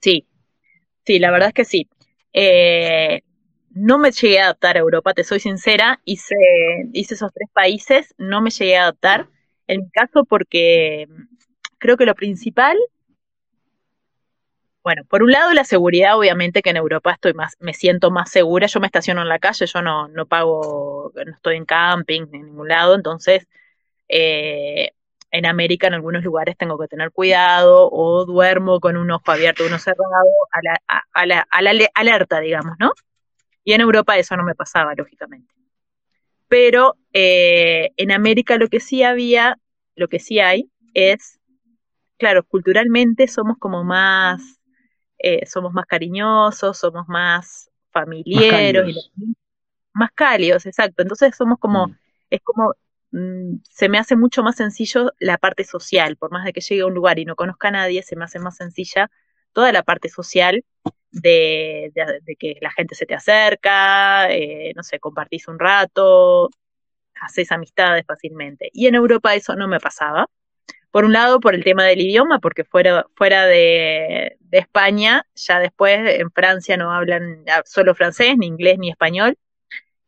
Sí, 0.02 0.26
sí, 1.06 1.18
la 1.18 1.32
verdad 1.32 1.50
es 1.50 1.54
que 1.54 1.66
sí. 1.66 1.88
Eh, 2.34 3.22
no 3.76 4.00
me 4.00 4.12
llegué 4.12 4.40
a 4.40 4.46
adaptar 4.46 4.78
a 4.78 4.80
Europa, 4.80 5.14
te 5.14 5.26
soy 5.26 5.42
sincera, 5.42 6.00
hice, 6.06 6.36
hice 6.94 7.16
esos 7.16 7.32
tres 7.34 7.50
países, 7.54 8.16
no 8.18 8.42
me 8.42 8.50
llegué 8.50 8.78
a 8.78 8.84
adaptar, 8.84 9.28
en 9.68 9.82
mi 9.82 9.90
caso 9.92 10.24
porque 10.24 11.08
creo 11.78 11.98
que 11.98 12.06
lo 12.06 12.16
principal, 12.16 12.78
bueno, 14.82 15.04
por 15.10 15.24
un 15.24 15.32
lado 15.32 15.52
la 15.54 15.66
seguridad, 15.66 16.18
obviamente 16.18 16.62
que 16.62 16.70
en 16.70 16.78
Europa 16.78 17.12
estoy 17.12 17.34
más, 17.34 17.58
me 17.60 17.74
siento 17.74 18.12
más 18.12 18.32
segura, 18.32 18.68
yo 18.68 18.80
me 18.80 18.86
estaciono 18.86 19.24
en 19.24 19.30
la 19.30 19.40
calle, 19.40 19.66
yo 19.66 19.82
no, 19.82 20.08
no 20.08 20.26
pago, 20.26 21.12
no 21.14 21.32
estoy 21.34 21.58
en 21.58 21.66
camping 21.66 22.22
en 22.32 22.46
ningún 22.46 22.70
lado, 22.70 22.96
entonces 22.96 23.46
eh, 24.08 24.92
en 25.32 25.46
América 25.46 25.88
en 25.88 25.96
algunos 25.96 26.24
lugares 26.24 26.56
tengo 26.58 26.78
que 26.80 26.88
tener 26.88 27.12
cuidado 27.12 27.90
o 27.92 28.26
duermo 28.26 28.80
con 28.80 28.96
un 28.96 29.12
ojo 29.12 29.32
abierto, 29.32 29.66
uno 29.68 29.80
cerrado, 29.80 30.06
a 30.54 30.60
la, 30.64 30.82
a 31.12 31.26
la, 31.26 31.48
a 31.52 31.62
la 31.62 31.90
alerta, 31.94 32.40
digamos, 32.40 32.76
¿no? 32.80 32.94
Y 33.66 33.74
en 33.74 33.82
Europa 33.82 34.18
eso 34.18 34.38
no 34.38 34.44
me 34.44 34.56
pasaba, 34.56 34.94
lógicamente. 34.96 35.54
Pero 36.48 36.96
eh, 37.12 37.92
en 37.98 38.12
América 38.12 38.58
lo 38.58 38.70
que 38.70 38.80
sí 38.80 39.02
había, 39.04 39.60
lo 39.96 40.08
que 40.08 40.20
sí 40.20 40.40
hay, 40.40 40.70
es, 40.94 41.40
claro, 42.18 42.44
culturalmente 42.44 43.28
somos 43.28 43.58
como 43.58 43.84
más, 43.84 44.62
eh, 45.18 45.46
somos 45.48 45.74
más 45.74 45.88
cariñosos, 45.88 46.78
somos 46.78 47.08
más 47.08 47.72
familiares, 47.90 49.12
más 49.94 50.12
cálidos. 50.14 50.68
exacto. 50.68 51.02
Entonces 51.02 51.36
somos 51.36 51.58
como, 51.58 51.88
mm. 51.88 51.98
es 52.30 52.42
como, 52.44 52.76
mm, 53.12 53.62
se 53.64 53.90
me 53.90 53.98
hace 53.98 54.16
mucho 54.16 54.44
más 54.44 54.58
sencillo 54.58 55.12
la 55.18 55.40
parte 55.40 55.64
social, 55.64 56.18
por 56.18 56.32
más 56.32 56.46
de 56.46 56.54
que 56.54 56.62
llegue 56.62 56.82
a 56.84 56.86
un 56.86 56.94
lugar 56.94 57.18
y 57.18 57.26
no 57.26 57.36
conozca 57.36 57.70
a 57.70 57.72
nadie, 57.72 58.04
se 58.04 58.16
me 58.16 58.26
hace 58.26 58.38
más 58.38 58.58
sencilla 58.58 59.10
toda 59.56 59.72
la 59.72 59.84
parte 59.84 60.10
social 60.10 60.64
de, 61.12 61.92
que 62.38 62.58
la 62.62 62.72
gente 62.72 62.94
se 62.94 63.06
te 63.06 63.16
acerca, 63.16 64.32
eh, 64.32 64.74
no 64.76 64.84
sé, 64.84 65.00
compartís 65.00 65.48
un 65.48 65.58
rato, 65.58 66.50
haces 67.22 67.52
amistades 67.52 68.06
fácilmente. 68.06 68.70
Y 68.74 68.88
en 68.88 68.96
Europa 68.96 69.34
eso 69.34 69.56
no 69.56 69.68
me 69.68 69.80
pasaba. 69.80 70.28
Por 70.92 71.06
un 71.06 71.14
lado, 71.14 71.40
por 71.40 71.56
el 71.56 71.64
tema 71.64 71.86
del 71.86 72.02
idioma, 72.02 72.40
porque 72.40 72.64
fuera, 72.64 73.06
fuera 73.16 73.46
de, 73.46 74.38
España, 74.52 75.26
ya 75.36 75.60
después 75.60 76.00
en 76.20 76.32
Francia 76.32 76.78
no 76.78 76.92
hablan 76.94 77.44
solo 77.66 77.94
francés, 77.96 78.38
ni 78.38 78.48
inglés, 78.48 78.78
ni 78.80 78.90
español. 78.90 79.38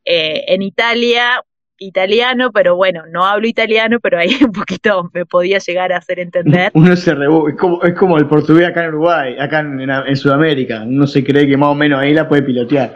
Eh, 0.06 0.46
en 0.48 0.62
Italia 0.62 1.44
italiano, 1.80 2.52
pero 2.52 2.76
bueno, 2.76 3.04
no 3.08 3.26
hablo 3.26 3.48
italiano, 3.48 4.00
pero 4.00 4.20
ahí 4.20 4.30
un 4.44 4.52
poquito 4.52 5.10
me 5.14 5.26
podía 5.26 5.60
llegar 5.60 5.94
a 5.94 5.98
hacer 5.98 6.20
entender. 6.20 6.72
Uno 6.74 6.96
se 6.96 7.14
rebu 7.14 7.48
es 7.50 7.56
como, 7.56 7.84
es 7.84 7.94
como 7.94 8.18
el 8.18 8.28
portugués 8.28 8.68
acá 8.68 8.84
en 8.84 8.90
Uruguay, 8.90 9.36
acá 9.40 9.60
en, 9.60 10.16
Sudamérica. 10.16 10.84
Uno 10.84 11.08
se 11.08 11.24
cree 11.24 11.48
que 11.48 11.58
más 11.58 11.70
o 11.70 11.76
menos 11.76 12.00
ahí 12.00 12.14
la 12.14 12.28
puede 12.28 12.44
pilotear. 12.44 12.94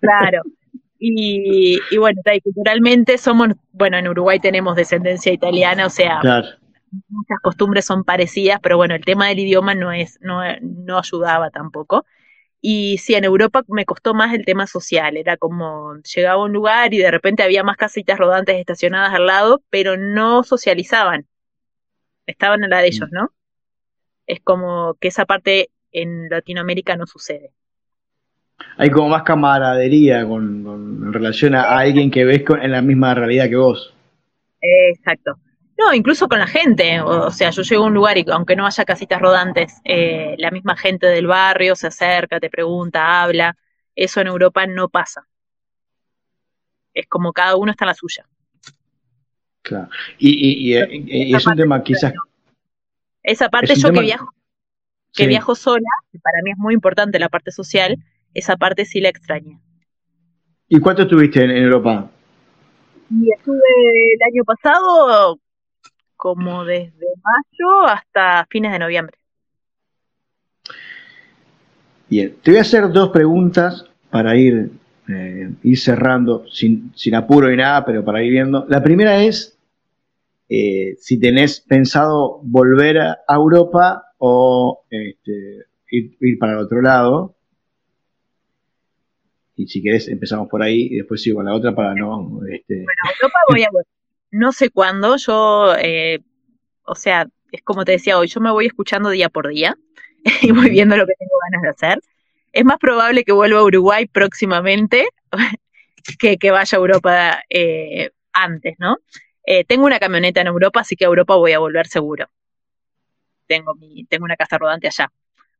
Claro. 0.00 0.42
Y, 0.98 1.80
y 1.90 1.96
bueno, 1.98 2.20
culturalmente 2.44 3.18
somos, 3.18 3.48
bueno, 3.72 3.98
en 3.98 4.06
Uruguay 4.06 4.38
tenemos 4.38 4.76
descendencia 4.76 5.32
italiana, 5.32 5.86
o 5.86 5.90
sea, 5.90 6.20
muchas 7.08 7.38
costumbres 7.42 7.84
son 7.84 8.04
parecidas, 8.04 8.60
pero 8.62 8.76
bueno, 8.76 8.94
el 8.94 9.04
tema 9.04 9.28
del 9.28 9.40
idioma 9.40 9.74
no 9.74 9.92
es, 9.92 10.18
no, 10.20 10.42
no 10.60 10.98
ayudaba 10.98 11.50
tampoco. 11.50 12.04
Y 12.64 12.98
sí, 12.98 13.14
en 13.14 13.24
Europa 13.24 13.64
me 13.66 13.84
costó 13.84 14.14
más 14.14 14.32
el 14.32 14.44
tema 14.44 14.68
social, 14.68 15.16
era 15.16 15.36
como 15.36 15.96
llegaba 16.14 16.40
a 16.40 16.44
un 16.44 16.52
lugar 16.52 16.94
y 16.94 16.98
de 16.98 17.10
repente 17.10 17.42
había 17.42 17.64
más 17.64 17.76
casitas 17.76 18.16
rodantes 18.16 18.56
estacionadas 18.56 19.12
al 19.12 19.26
lado, 19.26 19.62
pero 19.68 19.96
no 19.96 20.44
socializaban, 20.44 21.26
estaban 22.24 22.62
en 22.62 22.70
la 22.70 22.80
de 22.80 22.86
ellos, 22.86 23.10
mm. 23.10 23.14
¿no? 23.14 23.32
Es 24.28 24.40
como 24.40 24.94
que 25.00 25.08
esa 25.08 25.26
parte 25.26 25.70
en 25.90 26.28
Latinoamérica 26.28 26.96
no 26.96 27.06
sucede. 27.06 27.50
Hay 28.76 28.90
como 28.90 29.08
más 29.08 29.24
camaradería 29.24 30.24
con, 30.24 30.64
en 31.06 31.12
relación 31.12 31.56
a, 31.56 31.78
alguien 31.78 32.12
que 32.12 32.24
ves 32.24 32.44
en 32.62 32.70
la 32.70 32.80
misma 32.80 33.12
realidad 33.12 33.48
que 33.48 33.56
vos. 33.56 33.92
Exacto. 34.60 35.36
No, 35.78 35.92
incluso 35.94 36.28
con 36.28 36.38
la 36.38 36.46
gente. 36.46 37.00
O, 37.00 37.30
sea, 37.30 37.50
yo 37.50 37.62
llego 37.62 37.84
a 37.84 37.86
un 37.86 37.94
lugar 37.94 38.18
y 38.18 38.24
aunque 38.30 38.56
no 38.56 38.66
haya 38.66 38.84
casitas 38.84 39.20
rodantes, 39.20 39.80
eh, 39.84 40.34
la 40.38 40.50
misma 40.50 40.76
gente 40.76 41.06
del 41.06 41.26
barrio 41.26 41.74
se 41.74 41.88
acerca, 41.88 42.40
te 42.40 42.50
pregunta, 42.50 43.22
habla. 43.22 43.56
Eso 43.94 44.20
en 44.20 44.28
Europa 44.28 44.66
no 44.66 44.88
pasa. 44.88 45.26
Es 46.94 47.06
como 47.06 47.32
cada 47.32 47.56
uno 47.56 47.72
está 47.72 47.84
en 47.84 47.88
la 47.88 47.94
suya. 47.94 48.26
Claro. 49.62 49.88
Y, 50.18 50.72
y, 50.72 51.34
es 51.34 51.46
un 51.46 51.56
tema 51.56 51.82
quizás. 51.82 52.12
Esa 53.22 53.48
parte 53.48 53.74
yo 53.76 53.92
que 53.92 54.00
viajo, 54.00 54.28
que 55.12 55.26
viajo 55.26 55.54
sola, 55.54 55.88
que 56.10 56.18
para 56.18 56.38
mí 56.42 56.50
es 56.50 56.58
muy 56.58 56.74
importante 56.74 57.18
la 57.18 57.28
parte 57.28 57.52
social, 57.52 57.96
esa 58.34 58.56
parte 58.56 58.84
sí 58.84 59.00
la 59.00 59.08
extraña. 59.08 59.60
¿Y 60.68 60.80
cuánto 60.80 61.02
estuviste 61.02 61.44
en 61.44 61.50
Europa? 61.50 62.10
Y 63.10 63.30
estuve 63.30 63.58
el 64.14 64.22
año 64.32 64.44
pasado 64.44 65.38
como 66.22 66.64
desde 66.64 67.04
mayo 67.20 67.84
hasta 67.88 68.46
fines 68.48 68.70
de 68.70 68.78
noviembre. 68.78 69.18
Bien, 72.08 72.36
te 72.40 72.52
voy 72.52 72.58
a 72.58 72.60
hacer 72.60 72.92
dos 72.92 73.08
preguntas 73.08 73.86
para 74.08 74.36
ir 74.36 74.70
eh, 75.08 75.50
ir 75.64 75.78
cerrando 75.80 76.46
sin, 76.48 76.92
sin 76.94 77.16
apuro 77.16 77.50
ni 77.50 77.56
nada, 77.56 77.84
pero 77.84 78.04
para 78.04 78.22
ir 78.22 78.30
viendo. 78.30 78.64
La 78.68 78.84
primera 78.84 79.20
es 79.20 79.58
eh, 80.48 80.94
si 81.00 81.18
tenés 81.18 81.58
pensado 81.58 82.38
volver 82.44 82.98
a 83.00 83.18
Europa 83.28 84.04
o 84.18 84.84
este, 84.90 85.66
ir, 85.90 86.38
para 86.38 86.52
el 86.52 86.58
otro 86.58 86.82
lado. 86.82 87.34
Y 89.56 89.66
si 89.66 89.82
querés 89.82 90.06
empezamos 90.06 90.48
por 90.48 90.62
ahí 90.62 90.86
y 90.88 90.96
después 90.98 91.20
sigo 91.20 91.38
con 91.38 91.46
la 91.46 91.54
otra 91.54 91.74
para 91.74 91.96
no... 91.96 92.38
Este... 92.48 92.76
Bueno, 92.76 93.16
Europa 93.20 93.38
voy 93.50 93.62
a... 93.64 93.68
No 94.32 94.50
sé 94.52 94.70
cuándo, 94.70 95.16
yo, 95.16 95.74
eh, 95.78 96.20
o 96.84 96.94
sea, 96.94 97.28
es 97.52 97.62
como 97.62 97.84
te 97.84 97.92
decía 97.92 98.18
hoy, 98.18 98.28
yo 98.28 98.40
me 98.40 98.50
voy 98.50 98.66
escuchando 98.66 99.10
día 99.10 99.28
por 99.28 99.48
día 99.48 99.76
y 100.42 100.52
voy 100.52 100.70
viendo 100.70 100.96
lo 100.96 101.06
que 101.06 101.14
tengo 101.18 101.34
ganas 101.50 101.62
de 101.62 101.68
hacer. 101.68 102.00
Es 102.52 102.64
más 102.64 102.78
probable 102.78 103.24
que 103.24 103.32
vuelva 103.32 103.60
a 103.60 103.64
Uruguay 103.64 104.06
próximamente 104.06 105.08
que 106.18 106.38
que 106.38 106.50
vaya 106.50 106.76
a 106.78 106.80
Europa 106.80 107.42
eh, 107.50 108.10
antes, 108.32 108.76
¿no? 108.78 108.98
Eh, 109.44 109.64
tengo 109.64 109.84
una 109.86 109.98
camioneta 110.00 110.40
en 110.40 110.46
Europa, 110.48 110.80
así 110.80 110.96
que 110.96 111.04
a 111.04 111.08
Europa 111.08 111.36
voy 111.36 111.52
a 111.52 111.58
volver 111.58 111.86
seguro. 111.86 112.30
Tengo, 113.46 113.74
mi, 113.74 114.04
tengo 114.06 114.24
una 114.24 114.36
casa 114.36 114.58
rodante 114.58 114.86
allá. 114.88 115.12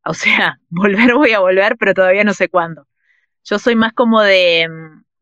O 0.05 0.15
sea, 0.15 0.61
volver 0.71 1.15
voy 1.15 1.33
a 1.33 1.41
volver, 1.41 1.77
pero 1.79 1.95
todavía 1.95 2.25
no 2.25 2.35
sé 2.35 2.49
cuándo. 2.49 2.87
Yo 3.45 3.59
soy 3.59 3.77
más 3.77 3.93
como 3.93 4.23
de, 4.23 4.69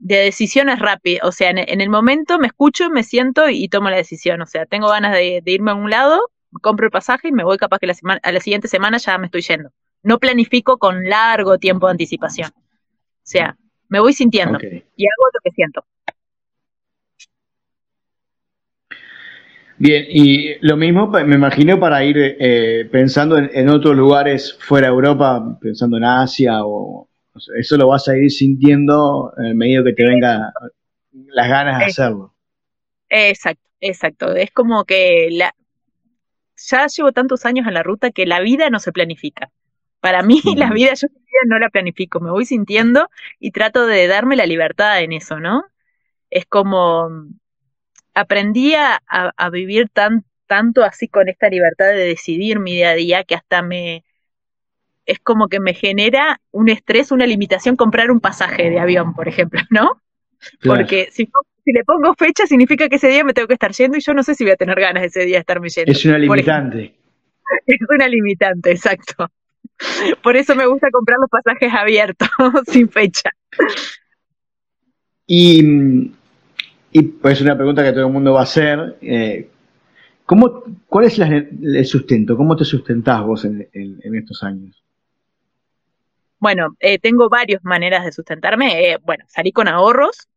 de 0.01 0.17
decisiones 0.17 0.81
rápidas. 0.81 1.23
O 1.25 1.31
sea, 1.33 1.51
en, 1.51 1.81
el 1.81 1.89
momento 1.89 2.39
me 2.39 2.49
escucho, 2.49 2.91
me 2.91 3.05
siento 3.05 3.49
y, 3.49 3.69
tomo 3.69 3.91
la 3.91 3.97
decisión. 3.97 4.41
O 4.43 4.47
sea, 4.47 4.67
tengo 4.67 4.89
ganas 4.89 5.13
de, 5.13 5.43
irme 5.47 5.71
a 5.71 5.75
un 5.75 5.91
lado, 5.91 6.21
compro 6.63 6.87
el 6.87 6.91
pasaje 6.91 7.29
y 7.29 7.33
me 7.33 7.45
voy 7.45 7.59
capaz 7.59 7.79
que 7.79 7.87
la 7.87 7.95
semana, 7.95 8.21
a 8.25 8.33
la 8.33 8.41
siguiente 8.41 8.67
semana 8.67 8.99
ya 8.99 9.17
me 9.19 9.27
estoy 9.27 9.43
yendo. 9.43 9.71
No 10.03 10.19
planifico 10.19 10.79
con 10.79 11.05
largo 11.05 11.59
tiempo 11.59 11.87
de 11.87 11.93
anticipación. 11.93 12.51
O 12.51 13.23
sea, 13.23 13.57
me 13.89 14.01
voy 14.01 14.13
sintiendo 14.15 14.59
y 14.61 15.07
hago 15.07 15.25
lo 15.33 15.41
que 15.45 15.51
siento. 15.53 15.85
Bien, 19.77 20.05
y 20.11 20.57
lo 20.61 20.77
mismo 20.77 21.07
me 21.09 21.37
imagino 21.37 21.81
para 21.81 22.05
ir 22.05 22.17
eh, 22.19 22.87
pensando 22.93 23.39
en, 23.39 23.69
otros 23.71 23.97
lugares 23.97 24.59
fuera 24.61 24.89
de 24.89 24.93
Europa, 24.93 25.59
pensando 25.59 25.97
en 25.97 26.05
Asia 26.05 26.59
o, 26.65 27.10
eso 27.59 27.77
lo 27.77 27.89
vas 27.89 28.09
a 28.09 28.17
ir 28.17 28.31
sintiendo 28.31 29.33
en 29.39 29.47
el 29.47 29.55
medio 29.55 29.85
que 29.85 29.93
te 29.93 30.05
venga 30.05 30.53
las 31.13 31.49
ganas 31.49 31.79
de 31.79 31.85
hacerlo. 31.87 32.35
Exacto, 33.09 33.69
exacto. 33.81 34.35
Es 34.35 34.51
como 34.51 34.85
que 34.85 35.29
la, 35.33 35.55
ya 36.57 36.87
llevo 36.87 37.13
tantos 37.13 37.47
años 37.47 37.67
en 37.67 37.75
la 37.75 37.83
ruta 37.83 38.11
que 38.11 38.27
la 38.27 38.41
vida 38.41 38.71
no 38.71 38.79
se 38.79 38.93
planifica. 38.93 39.51
Para 40.01 40.23
mí, 40.23 40.41
la 40.57 40.71
vida 40.71 40.95
yo 40.95 41.09
no 41.47 41.59
la 41.59 41.71
planifico, 41.71 42.21
me 42.21 42.31
voy 42.31 42.45
sintiendo 42.45 43.09
y 43.39 43.51
trato 43.53 43.87
de 43.87 44.07
darme 44.07 44.37
la 44.37 44.47
libertad 44.47 45.01
en 45.01 45.13
eso, 45.13 45.41
¿no? 45.41 45.65
Es 46.31 46.47
como 46.47 47.09
aprendí 48.15 48.75
a, 48.75 49.01
vivir 49.51 49.89
tan, 49.89 50.25
tanto 50.47 50.85
así 50.85 51.09
con 51.09 51.29
esta 51.29 51.49
libertad 51.49 51.87
de 51.87 52.05
decidir 52.05 52.59
mi 52.59 52.75
día 52.75 52.91
a 52.91 52.95
día 52.95 53.25
que 53.25 53.35
hasta 53.35 53.63
me, 53.63 54.05
es 55.11 55.19
como 55.21 55.49
que 55.49 55.61
me 55.61 55.75
genera 55.75 56.41
un 56.51 56.69
estrés, 56.69 57.11
una 57.13 57.27
limitación 57.27 57.77
comprar 57.77 58.11
un 58.11 58.21
pasaje 58.21 58.71
de 58.71 58.79
avión, 58.79 59.15
por 59.15 59.29
ejemplo, 59.29 59.61
¿no? 59.71 60.01
Porque 60.63 61.09
si, 61.11 61.29
si, 61.65 61.73
le 61.73 61.85
pongo 61.85 62.15
fecha 62.15 62.47
significa 62.47 62.89
que 62.89 62.97
ese 62.97 63.09
día 63.09 63.25
me 63.25 63.35
tengo 63.35 63.49
que 63.49 63.55
estar 63.55 63.73
yendo 63.73 63.99
y 63.99 64.01
yo 64.01 64.15
no 64.15 64.23
sé 64.23 64.35
si 64.35 64.45
voy 64.45 64.53
a 64.53 64.57
tener 64.57 64.79
ganas 64.81 65.05
ese 65.05 65.25
día 65.25 65.37
de 65.37 65.41
estarme 65.41 65.69
yendo. 65.69 65.93
Es 65.93 66.05
una 66.05 66.19
limitante. 66.19 66.95
Es 67.67 67.81
una 67.89 68.07
limitante, 68.07 68.71
exacto. 68.71 69.29
Por 70.23 70.37
eso 70.37 70.55
me 70.55 70.67
gusta 70.67 70.89
comprar 70.93 71.19
los 71.19 71.29
pasajes 71.29 71.73
abiertos, 71.75 72.29
sin 72.69 72.89
fecha. 72.89 73.31
Y 75.27 76.13
y 76.93 77.03
pues 77.03 77.41
una 77.41 77.57
pregunta 77.57 77.85
que 77.85 77.93
todo 77.93 78.07
el 78.07 78.13
mundo 78.13 78.33
va 78.33 78.41
a 78.41 78.45
hacer. 78.45 78.97
Eh, 79.01 79.49
¿cómo, 80.27 80.65
¿Cuál 80.89 81.07
es 81.07 81.19
el 81.19 81.87
sustento? 81.87 82.37
¿Cómo 82.37 82.57
te 82.57 82.65
sustentás 82.65 83.25
vos 83.25 83.45
en, 83.45 83.69
estos 84.15 84.43
años? 84.43 84.83
Bueno, 86.41 86.77
eh, 86.81 86.99
tengo 86.99 87.29
varias 87.29 87.63
maneras 87.65 88.05
de 88.05 88.13
sustentarme. 88.13 88.93
Eh, 88.93 88.99
bueno, 89.03 89.25
salí 89.29 89.53
con 89.53 89.69
ahorros, 89.69 90.29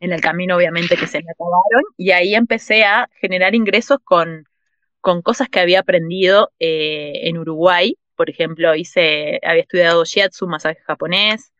en 0.00 0.12
el 0.12 0.20
camino 0.20 0.56
obviamente 0.56 0.96
que 0.96 1.06
se 1.06 1.22
me 1.22 1.30
acabaron, 1.30 1.84
y 1.96 2.12
ahí 2.12 2.34
empecé 2.34 2.84
a 2.84 3.08
generar 3.20 3.54
ingresos 3.54 3.98
con, 4.02 4.46
con 5.00 5.22
cosas 5.22 5.48
que 5.48 5.60
había 5.60 5.80
aprendido 5.80 6.52
en 6.58 7.38
Uruguay. 7.38 7.96
Por 8.16 8.30
ejemplo, 8.30 8.74
hice, 8.74 9.40
había 9.44 9.62
estudiado 9.62 10.04
shiatsu, 10.04 10.46
masaje 10.48 10.80
japonés, 10.86 11.52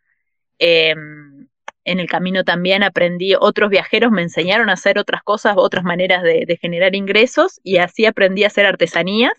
em, 0.59 1.49
en 1.89 2.01
el 2.01 2.09
camino 2.09 2.45
también 2.45 2.83
aprendí, 2.83 3.35
otros 3.35 3.71
viajeros 3.71 4.13
me 4.13 4.21
enseñaron 4.23 4.69
a 4.69 4.75
hacer 4.75 4.99
otras 4.99 5.23
cosas, 5.23 5.55
otras 5.57 5.85
maneras 5.85 6.23
de, 6.23 6.59
generar 6.61 6.95
ingresos 6.95 7.61
y 7.65 7.79
así 7.79 8.05
aprendí 8.05 8.45
a 8.45 8.49
hacer 8.49 8.67
artesanías. 8.67 9.33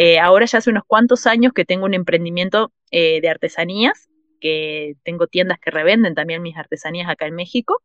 Eh, 0.00 0.20
ahora 0.20 0.46
ya 0.46 0.58
hace 0.58 0.70
unos 0.70 0.84
cuantos 0.86 1.26
años 1.26 1.52
que 1.52 1.64
tengo 1.64 1.84
un 1.84 1.92
emprendimiento 1.92 2.72
eh, 2.92 3.20
de 3.20 3.28
artesanías, 3.28 4.08
que 4.40 4.94
tengo 5.02 5.26
tiendas 5.26 5.58
que 5.58 5.72
revenden 5.72 6.14
también 6.14 6.40
mis 6.40 6.56
artesanías 6.56 7.10
acá 7.10 7.26
en 7.26 7.34
México. 7.34 7.82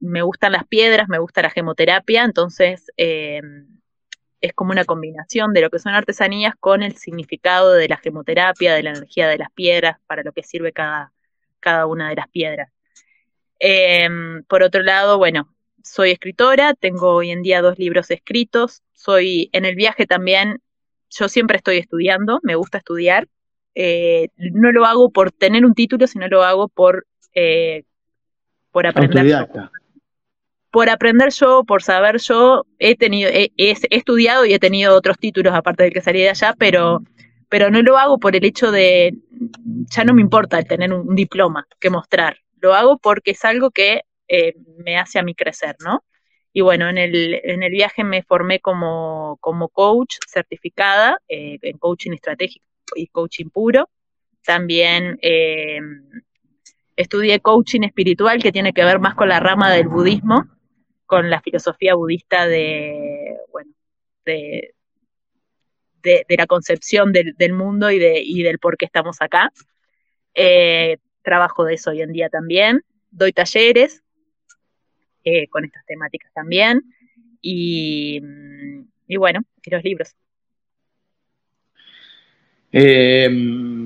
me 0.00 0.20
gustan 0.20 0.52
las 0.52 0.66
piedras, 0.66 1.08
me 1.08 1.18
gusta 1.18 1.40
la 1.40 1.48
gemoterapia, 1.48 2.24
entonces 2.24 2.92
em, 2.98 3.80
es 4.42 4.52
como 4.52 4.72
una 4.72 4.84
combinación 4.84 5.54
de 5.54 5.62
lo 5.62 5.70
que 5.70 5.78
son 5.78 5.94
artesanías 5.94 6.54
con 6.60 6.82
el 6.82 6.96
significado 6.96 7.72
de 7.72 7.88
la 7.88 7.96
gemoterapia, 7.96 8.74
de 8.74 8.82
la 8.82 8.90
energía 8.90 9.28
de 9.28 9.38
las 9.38 9.50
piedras, 9.52 9.96
para 10.06 10.22
lo 10.22 10.32
que 10.32 10.42
sirve 10.42 10.72
cada, 10.72 11.10
cada 11.58 11.86
una 11.86 12.10
de 12.10 12.16
las 12.16 12.28
piedras. 12.28 12.70
Em, 13.58 14.44
por 14.44 14.62
otro 14.62 14.82
lado, 14.82 15.16
bueno, 15.16 15.48
soy 15.82 16.10
escritora, 16.10 16.74
tengo 16.74 17.14
hoy 17.14 17.30
en 17.30 17.42
día 17.42 17.62
dos 17.62 17.78
libros 17.78 18.10
escritos, 18.10 18.82
soy 18.92 19.48
en 19.52 19.64
el 19.64 19.74
viaje 19.74 20.06
también, 20.06 20.60
yo 21.10 21.28
siempre 21.28 21.56
estoy 21.56 21.78
estudiando, 21.78 22.40
me 22.42 22.54
gusta 22.54 22.78
estudiar, 22.78 23.28
eh, 23.74 24.28
no 24.36 24.72
lo 24.72 24.86
hago 24.86 25.10
por 25.10 25.32
tener 25.32 25.64
un 25.64 25.74
título, 25.74 26.06
sino 26.06 26.26
lo 26.28 26.42
hago 26.42 26.68
por, 26.68 27.06
eh, 27.34 27.84
por 28.72 28.86
aprender. 28.86 29.26
Yo. 29.26 29.70
Por 30.70 30.88
aprender 30.90 31.30
yo, 31.32 31.64
por 31.64 31.82
saber 31.82 32.18
yo, 32.18 32.66
he 32.78 32.96
tenido, 32.96 33.30
he, 33.30 33.50
estudiado 33.90 34.44
y 34.44 34.54
he 34.54 34.58
tenido 34.58 34.94
otros 34.94 35.18
títulos 35.18 35.54
aparte 35.54 35.84
del 35.84 35.92
que 35.92 36.00
salí 36.00 36.20
de 36.20 36.30
allá, 36.30 36.54
pero 36.58 37.02
pero 37.48 37.70
no 37.70 37.80
lo 37.82 37.96
hago 37.96 38.18
por 38.18 38.34
el 38.34 38.44
hecho 38.44 38.72
de, 38.72 39.14
ya 39.94 40.04
no 40.04 40.14
me 40.14 40.20
importa 40.20 40.58
el 40.58 40.66
tener 40.66 40.92
un, 40.92 41.14
diploma 41.14 41.66
que 41.78 41.90
mostrar, 41.90 42.38
lo 42.60 42.74
hago 42.74 42.98
porque 42.98 43.30
es 43.32 43.44
algo 43.44 43.70
que 43.70 44.02
eh, 44.28 44.54
me 44.84 44.98
hace 44.98 45.18
a 45.18 45.22
mí 45.22 45.34
crecer, 45.34 45.76
¿no? 45.84 46.02
Y 46.56 46.62
bueno, 46.62 46.88
en 46.88 46.96
el, 46.96 47.38
en 47.44 47.62
el 47.62 47.70
viaje 47.70 48.02
me 48.02 48.22
formé 48.22 48.60
como, 48.60 49.36
como 49.42 49.68
coach 49.68 50.16
certificada 50.26 51.20
eh, 51.28 51.58
en 51.60 51.76
coaching 51.76 52.12
estratégico 52.12 52.64
y 52.94 53.08
coaching 53.08 53.50
puro. 53.50 53.90
También 54.42 55.18
eh, 55.20 55.80
estudié 56.96 57.40
coaching 57.40 57.82
espiritual 57.82 58.42
que 58.42 58.52
tiene 58.52 58.72
que 58.72 58.84
ver 58.84 59.00
más 59.00 59.14
con 59.14 59.28
la 59.28 59.38
rama 59.38 59.70
del 59.70 59.88
budismo, 59.88 60.46
con 61.04 61.28
la 61.28 61.42
filosofía 61.42 61.94
budista 61.94 62.46
de, 62.46 63.36
bueno, 63.52 63.72
de, 64.24 64.72
de, 66.02 66.24
la 66.38 66.46
concepción 66.46 67.12
del, 67.12 67.52
mundo 67.52 67.90
y, 67.90 67.98
de, 67.98 68.22
y, 68.24 68.42
del 68.42 68.58
por 68.58 68.78
qué 68.78 68.86
estamos 68.86 69.18
acá. 69.20 69.52
Eh, 70.32 70.96
trabajo 71.20 71.66
de 71.66 71.74
eso 71.74 71.90
hoy 71.90 72.00
en 72.00 72.12
día 72.12 72.30
también. 72.30 72.82
Doy 73.10 73.34
talleres 73.34 74.02
eh, 75.26 75.48
con 75.48 75.64
estas 75.64 75.84
temáticas 75.84 76.32
también. 76.32 76.82
Y, 77.42 78.20
y, 79.08 79.16
bueno, 79.16 79.40
y 79.62 79.70
los 79.70 79.84
libros. 79.84 80.14
Eh, 82.72 83.28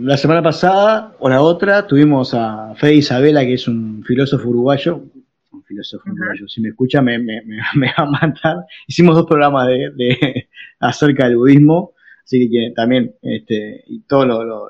la 0.03 0.17
semana 0.17 0.43
pasada 0.43 1.17
o 1.19 1.29
la 1.29 1.41
otra 1.41 1.87
tuvimos 1.87 2.35
a 2.35 2.75
Fede 2.77 2.95
Isabela, 2.97 3.41
que 3.41 3.55
es 3.55 3.67
un 3.67 4.05
filósofo 4.05 4.49
uruguayo. 4.49 5.03
Un 5.51 5.65
filósofo 5.65 6.11
uruguayo, 6.11 6.47
si 6.47 6.61
me 6.61 6.69
escucha 6.69 7.01
me, 7.01 7.19
me, 7.19 7.41
va 7.87 7.95
a 7.97 8.05
matar. 8.05 8.57
Hicimos 8.87 9.17
dos 9.17 9.27
programas 9.27 9.67
de, 9.67 9.91
de 9.97 10.49
acerca 10.81 11.27
del 11.27 11.39
budismo 11.39 11.95
Así 12.31 12.49
que 12.49 12.73
también, 12.77 13.13
este, 13.23 13.83
y 13.89 14.03
todo 14.03 14.25
lo, 14.25 14.69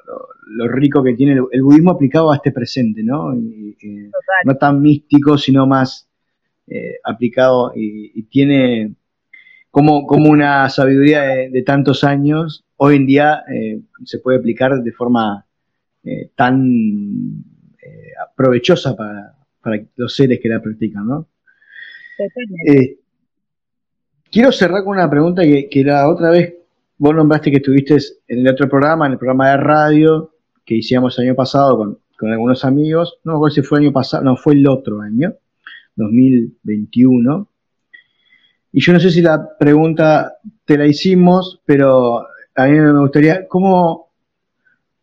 rico 0.69 1.05
que 1.05 1.13
tiene 1.13 1.39
el, 1.53 1.63
budismo 1.63 1.91
aplicado 1.91 2.33
a 2.33 2.37
este 2.37 2.53
presente, 2.53 3.03
¿no? 3.03 3.35
no 4.45 4.57
tan 4.57 4.81
místico, 4.81 5.37
sino 5.37 5.67
más 5.67 6.10
eh, 6.73 6.99
aplicado 7.03 7.73
y, 7.75 8.23
tiene 8.31 8.95
como, 9.73 10.07
como 10.07 10.31
una 10.31 10.69
sabiduría 10.69 11.23
de, 11.23 11.63
tantos 11.63 12.05
años, 12.05 12.65
hoy 12.77 12.95
en 12.95 13.07
día 13.07 13.43
eh, 13.53 13.81
se 14.05 14.21
puede 14.21 14.39
aplicar 14.39 14.81
de 14.81 14.93
forma 14.93 15.45
eh, 16.05 16.31
tan 16.37 17.45
provechosa 18.37 18.97
para, 18.97 19.35
los 19.97 20.15
seres 20.15 20.39
que 20.41 20.49
la 20.49 20.63
practican, 20.63 21.07
¿no? 21.07 21.27
quiero 24.31 24.53
cerrar 24.53 24.85
con 24.85 24.97
una 24.97 25.11
pregunta 25.11 25.43
que, 25.43 25.69
que 25.69 25.83
la 25.83 26.09
otra 26.09 26.31
vez 26.31 26.55
vos 26.97 27.15
nombraste 27.15 27.51
que 27.51 27.57
estuviste 27.57 27.97
en 28.29 28.41
el 28.41 28.49
otro 28.49 28.69
programa, 28.69 29.07
en 29.07 29.13
el 29.13 29.19
programa 29.19 29.51
de 29.51 29.57
radio 29.57 30.35
que 30.65 30.77
hicimos 30.77 31.19
el 31.19 31.27
año 31.27 31.35
pasado 31.35 31.77
con, 31.77 31.99
con 32.17 32.31
algunos 32.31 32.65
amigos, 32.65 33.19
no 33.25 33.33
me 33.33 33.37
acuerdo 33.37 33.55
si 33.55 33.63
fue 33.63 33.79
el 33.79 33.87
año 33.87 33.93
pasado, 33.93 34.23
no, 34.23 34.37
fue 34.37 34.53
el 34.53 34.69
otro 34.69 35.01
año, 35.01 35.35
2021. 35.97 37.49
Y 38.73 38.81
yo 38.81 38.93
no 38.93 39.01
sé 39.01 39.11
si 39.11 39.21
la 39.21 39.59
pregunta 39.59 40.35
te 40.65 40.79
la 40.79 40.87
hicimos, 40.87 41.61
pero 41.65 42.21
a 42.55 42.67
mí 42.67 42.79
me 42.79 43.01
gustaría, 43.01 43.49
¿cómo, 43.49 44.13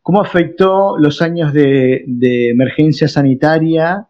cómo 0.02 0.22
afectó 0.22 0.98
los 0.98 1.22
años 1.22 1.54
de, 1.54 2.06
emergencia 2.50 3.08
sanitaria, 3.08 4.08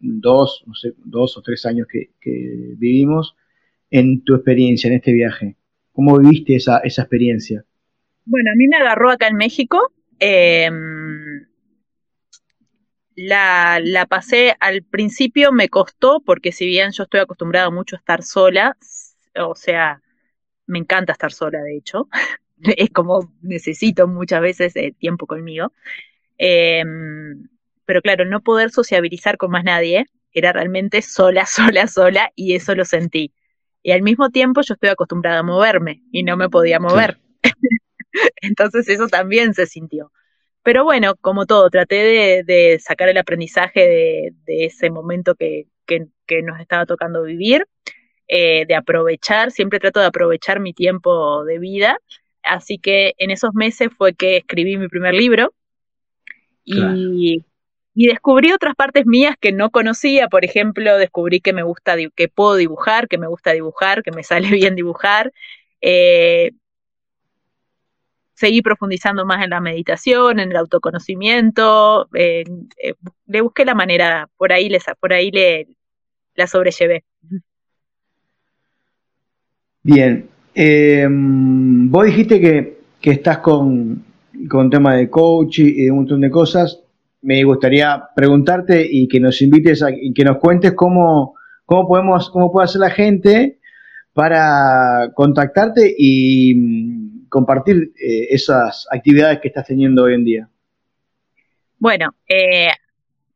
dos, 0.00 0.64
no 0.66 0.74
sé, 0.74 0.94
dos 1.04 1.36
o 1.36 1.42
tres 1.42 1.64
años 1.66 1.86
que, 1.88 2.10
vivimos, 2.76 3.36
en 3.90 4.22
tu 4.24 4.34
experiencia, 4.34 4.88
en 4.88 4.94
este 4.94 5.12
viaje? 5.12 5.56
¿Cómo 5.92 6.18
viviste 6.18 6.56
esa, 6.56 6.78
esa 6.78 7.02
experiencia? 7.02 7.64
Bueno, 8.24 8.50
a 8.50 8.56
mí 8.56 8.66
me 8.66 8.76
agarró 8.76 9.10
acá 9.10 9.28
en 9.28 9.36
México. 9.36 9.92
Em, 10.18 10.95
la, 13.16 13.80
la, 13.82 14.06
pasé 14.06 14.56
al 14.60 14.82
principio, 14.82 15.50
me 15.50 15.68
costó, 15.68 16.20
porque 16.20 16.52
si 16.52 16.66
bien 16.66 16.92
yo 16.92 17.04
estoy 17.04 17.20
acostumbrada 17.20 17.70
mucho 17.70 17.96
a 17.96 17.98
estar 17.98 18.22
sola, 18.22 18.76
o 19.34 19.54
sea, 19.54 20.02
me 20.66 20.78
encanta 20.78 21.12
estar 21.12 21.32
sola, 21.32 21.60
de 21.62 21.76
hecho, 21.76 22.08
es 22.76 22.90
como 22.90 23.32
necesito 23.42 24.06
muchas 24.06 24.40
veces 24.40 24.74
tiempo 24.98 25.26
conmigo. 25.26 25.72
Em, 26.38 27.48
pero 27.86 28.02
claro, 28.02 28.24
no 28.26 28.42
poder 28.42 28.70
sociabilizar 28.70 29.38
con 29.38 29.50
más 29.50 29.64
nadie, 29.64 30.06
era 30.32 30.52
realmente 30.52 31.02
sola, 31.02 31.46
sola, 31.46 31.86
sola, 31.86 32.30
y 32.36 32.54
eso 32.54 32.74
lo 32.74 32.84
sentí. 32.84 33.32
Y 33.82 33.92
al 33.92 34.02
mismo 34.02 34.30
tiempo 34.30 34.60
yo 34.62 34.74
estoy 34.74 34.90
acostumbrada 34.90 35.38
a 35.40 35.44
moverme 35.44 36.02
y 36.12 36.22
no 36.22 36.36
me 36.36 36.50
podía 36.50 36.80
mover. 36.80 37.18
Entonces 38.42 38.88
eso 38.88 39.06
también 39.08 39.54
se 39.54 39.66
sintió. 39.66 40.12
Pero 40.66 40.82
bueno, 40.82 41.14
como 41.20 41.46
todo, 41.46 41.70
traté 41.70 42.42
de, 42.44 42.80
sacar 42.80 43.08
el 43.08 43.18
aprendizaje 43.18 44.32
de, 44.44 44.64
ese 44.66 44.90
momento 44.90 45.36
que, 45.36 45.68
nos 46.42 46.58
estaba 46.58 46.86
tocando 46.86 47.22
vivir, 47.22 47.68
eh, 48.26 48.66
de 48.66 48.74
aprovechar, 48.74 49.52
siempre 49.52 49.78
trato 49.78 50.00
de 50.00 50.06
aprovechar 50.06 50.58
mi 50.58 50.72
tiempo 50.72 51.44
de 51.44 51.60
vida. 51.60 52.00
Así 52.42 52.78
que 52.78 53.14
en 53.18 53.30
esos 53.30 53.54
meses 53.54 53.90
fue 53.96 54.14
que 54.14 54.38
escribí 54.38 54.76
mi 54.76 54.88
primer 54.88 55.14
libro 55.14 55.54
y, 56.64 57.44
y 57.94 58.06
descubrí 58.08 58.50
otras 58.50 58.74
partes 58.74 59.06
mías 59.06 59.36
que 59.40 59.52
no 59.52 59.70
conocía. 59.70 60.26
Por 60.26 60.44
ejemplo, 60.44 60.98
descubrí 60.98 61.40
que 61.40 61.52
me 61.52 61.62
gusta, 61.62 61.94
que 62.16 62.26
puedo 62.26 62.56
dibujar, 62.56 63.06
que 63.06 63.18
me 63.18 63.28
gusta 63.28 63.52
dibujar, 63.52 64.02
que 64.02 64.10
me 64.10 64.24
sale 64.24 64.48
bien 64.50 64.74
dibujar. 64.74 65.32
Eh, 65.80 66.54
seguí 68.36 68.60
profundizando 68.60 69.24
más 69.24 69.42
en 69.42 69.50
la 69.50 69.60
meditación, 69.60 70.38
en 70.38 70.50
el 70.50 70.56
autoconocimiento, 70.56 72.08
eh, 72.14 72.44
le 73.26 73.40
busqué 73.40 73.64
la 73.64 73.74
manera, 73.74 74.28
por 74.36 74.52
ahí, 74.52 74.68
les, 74.68 74.84
por 75.00 75.12
ahí 75.12 75.30
le, 75.30 75.66
la 76.34 76.46
sobrellevé. 76.46 77.04
Bien, 79.82 80.28
eh, 80.54 81.06
vos 81.08 82.04
dijiste 82.04 82.40
que, 82.40 82.76
estás 83.02 83.38
con, 83.38 84.04
con 84.48 84.68
tema 84.68 84.96
de 84.96 85.08
coach 85.08 85.60
y 85.60 85.84
de 85.84 85.90
un 85.92 85.98
montón 85.98 86.20
de 86.20 86.30
cosas. 86.30 86.80
Me 87.22 87.44
gustaría 87.44 88.02
preguntarte 88.16 88.84
y 88.90 89.06
que 89.06 89.20
nos 89.20 89.40
invites 89.40 89.82
a, 89.84 89.90
y 89.92 90.12
que 90.12 90.24
nos 90.24 90.38
cuentes 90.38 90.72
cómo, 90.72 91.36
cómo 91.64 91.86
podemos, 91.86 92.28
cómo 92.30 92.50
puede 92.50 92.64
hacer 92.64 92.80
la 92.80 92.90
gente 92.90 93.60
para 94.12 95.12
contactarte 95.14 95.94
y 95.96 97.05
compartir 97.28 97.92
eh, 98.00 98.28
esas 98.30 98.86
actividades 98.90 99.40
que 99.40 99.48
estás 99.48 99.66
teniendo 99.66 100.04
hoy 100.04 100.14
en 100.14 100.24
día? 100.24 100.50
Bueno, 101.78 102.14
eh, 102.28 102.70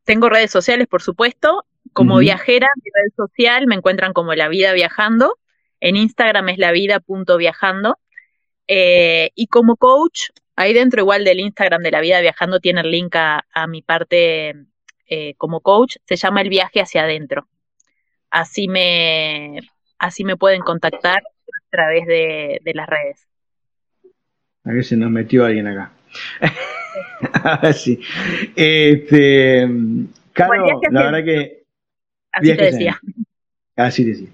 tengo 0.03 0.29
redes 0.29 0.51
sociales, 0.51 0.87
por 0.87 1.01
supuesto. 1.01 1.65
Como 1.93 2.19
viajera, 2.19 2.67
mi 2.83 2.89
red 2.93 3.13
social 3.15 3.67
me 3.67 3.75
encuentran 3.75 4.13
como 4.13 4.33
La 4.33 4.47
Vida 4.47 4.73
Viajando. 4.73 5.37
En 5.79 5.95
Instagram 5.95 6.49
es 6.49 6.57
lavida.viajando. 6.57 7.99
Eh, 8.67 9.31
y 9.35 9.47
como 9.47 9.75
coach, 9.75 10.29
ahí 10.55 10.73
dentro 10.73 11.01
igual 11.01 11.25
del 11.25 11.39
Instagram 11.39 11.81
de 11.81 11.91
La 11.91 12.01
Vida 12.01 12.21
Viajando 12.21 12.59
tiene 12.59 12.81
el 12.81 12.91
link 12.91 13.15
a, 13.15 13.43
mi 13.67 13.81
parte 13.81 14.55
eh, 15.07 15.35
como 15.37 15.61
coach. 15.61 15.97
Se 16.05 16.15
llama 16.15 16.41
El 16.41 16.49
Viaje 16.49 16.81
hacia 16.81 17.03
adentro. 17.03 17.47
Así 18.29 18.67
me, 18.67 19.59
así 19.99 20.23
me 20.23 20.37
pueden 20.37 20.61
contactar 20.61 21.19
a 21.19 21.69
través 21.69 22.07
de 22.07 22.71
las 22.73 22.87
redes. 22.87 23.27
A 24.63 24.71
ver 24.71 24.83
si 24.83 24.95
nos 24.95 25.11
metió 25.11 25.45
alguien 25.45 25.67
acá. 25.67 25.91
a 27.43 27.57
ver 27.57 27.73
si. 27.73 27.99
Este, 28.55 29.67
Caro, 30.33 30.81
la 30.91 31.03
verdad 31.03 31.23
que. 31.23 31.63
Así 32.31 32.55
te 32.55 32.63
decía. 32.63 32.99
Así 33.75 34.03
decía. 34.03 34.29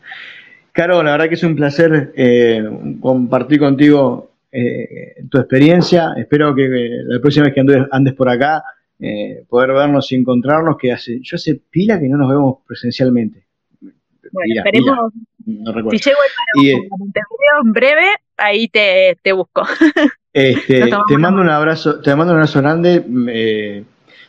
Caro, 0.71 1.01
la 1.01 1.11
verdad 1.11 1.27
que 1.27 1.35
es 1.35 1.43
un 1.43 1.55
placer 1.55 2.13
eh, 2.15 2.63
compartir 2.99 3.59
contigo 3.59 4.31
eh, 4.51 5.23
tu 5.29 5.39
experiencia. 5.39 6.13
Espero 6.17 6.53
que 6.53 6.65
eh, 6.65 6.89
la 7.05 7.19
próxima 7.19 7.45
vez 7.45 7.55
que 7.55 7.87
andes, 7.91 8.13
por 8.13 8.29
acá, 8.29 8.63
poder 9.47 9.73
vernos 9.73 10.11
y 10.11 10.15
encontrarnos, 10.15 10.77
que 10.77 10.91
hace, 10.91 11.19
yo 11.21 11.35
hace 11.35 11.55
pila 11.55 11.99
que 11.99 12.07
no 12.07 12.17
nos 12.17 12.29
vemos 12.29 12.57
presencialmente. 12.67 13.47
Bueno, 14.31 14.53
esperemos. 14.55 15.13
si 15.45 15.97
llego 15.97 16.19
el 16.61 17.65
en 17.65 17.73
breve, 17.73 18.07
ahí 18.37 18.67
te, 18.67 19.17
te 19.21 19.31
busco. 19.31 19.63
Este, 20.33 20.87
te 21.07 21.17
mando 21.17 21.41
un 21.41 21.49
abrazo, 21.49 21.99
te 21.99 22.15
mando 22.15 22.31
un 22.31 22.37
abrazo 22.37 22.61
grande. 22.61 23.03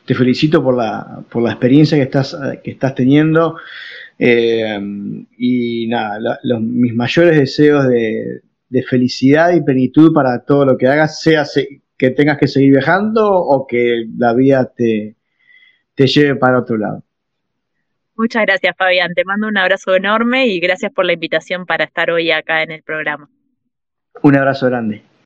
te 0.06 0.14
felicito 0.14 0.64
por 0.64 0.74
la, 0.74 1.22
por 1.28 1.42
la 1.42 1.50
experiencia 1.50 1.98
que 1.98 2.04
estás, 2.04 2.34
que 2.64 2.70
estás 2.70 2.94
teniendo. 2.94 3.58
Eh, 4.18 4.80
y 5.36 5.86
nada, 5.86 6.38
los, 6.42 6.62
mis 6.62 6.94
mayores 6.94 7.36
deseos 7.36 7.86
de, 7.88 8.40
de, 8.70 8.82
felicidad 8.84 9.52
y 9.52 9.62
plenitud 9.62 10.14
para 10.14 10.44
todo 10.46 10.64
lo 10.64 10.78
que 10.78 10.86
hagas, 10.86 11.20
sea 11.20 11.44
que 11.98 12.10
tengas 12.10 12.38
que 12.38 12.48
seguir 12.48 12.72
viajando 12.72 13.30
o 13.30 13.66
que 13.66 14.06
la 14.16 14.32
vida 14.32 14.72
te, 14.74 15.14
te 15.94 16.06
lleve 16.06 16.36
para 16.36 16.60
otro 16.60 16.76
lado. 16.76 17.02
Muchas 18.16 18.46
gracias, 18.46 18.74
Fabián. 18.76 19.12
Te 19.14 19.24
mando 19.24 19.46
un 19.46 19.58
abrazo 19.58 19.94
enorme 19.94 20.46
y 20.46 20.58
gracias 20.58 20.92
por 20.92 21.04
la 21.04 21.12
invitación 21.12 21.66
para 21.66 21.84
estar 21.84 22.10
hoy 22.10 22.32
acá 22.32 22.62
en 22.62 22.72
el 22.72 22.82
programa. 22.82 23.28
Un 24.22 24.36
abrazo 24.36 24.66
grande. 24.66 25.07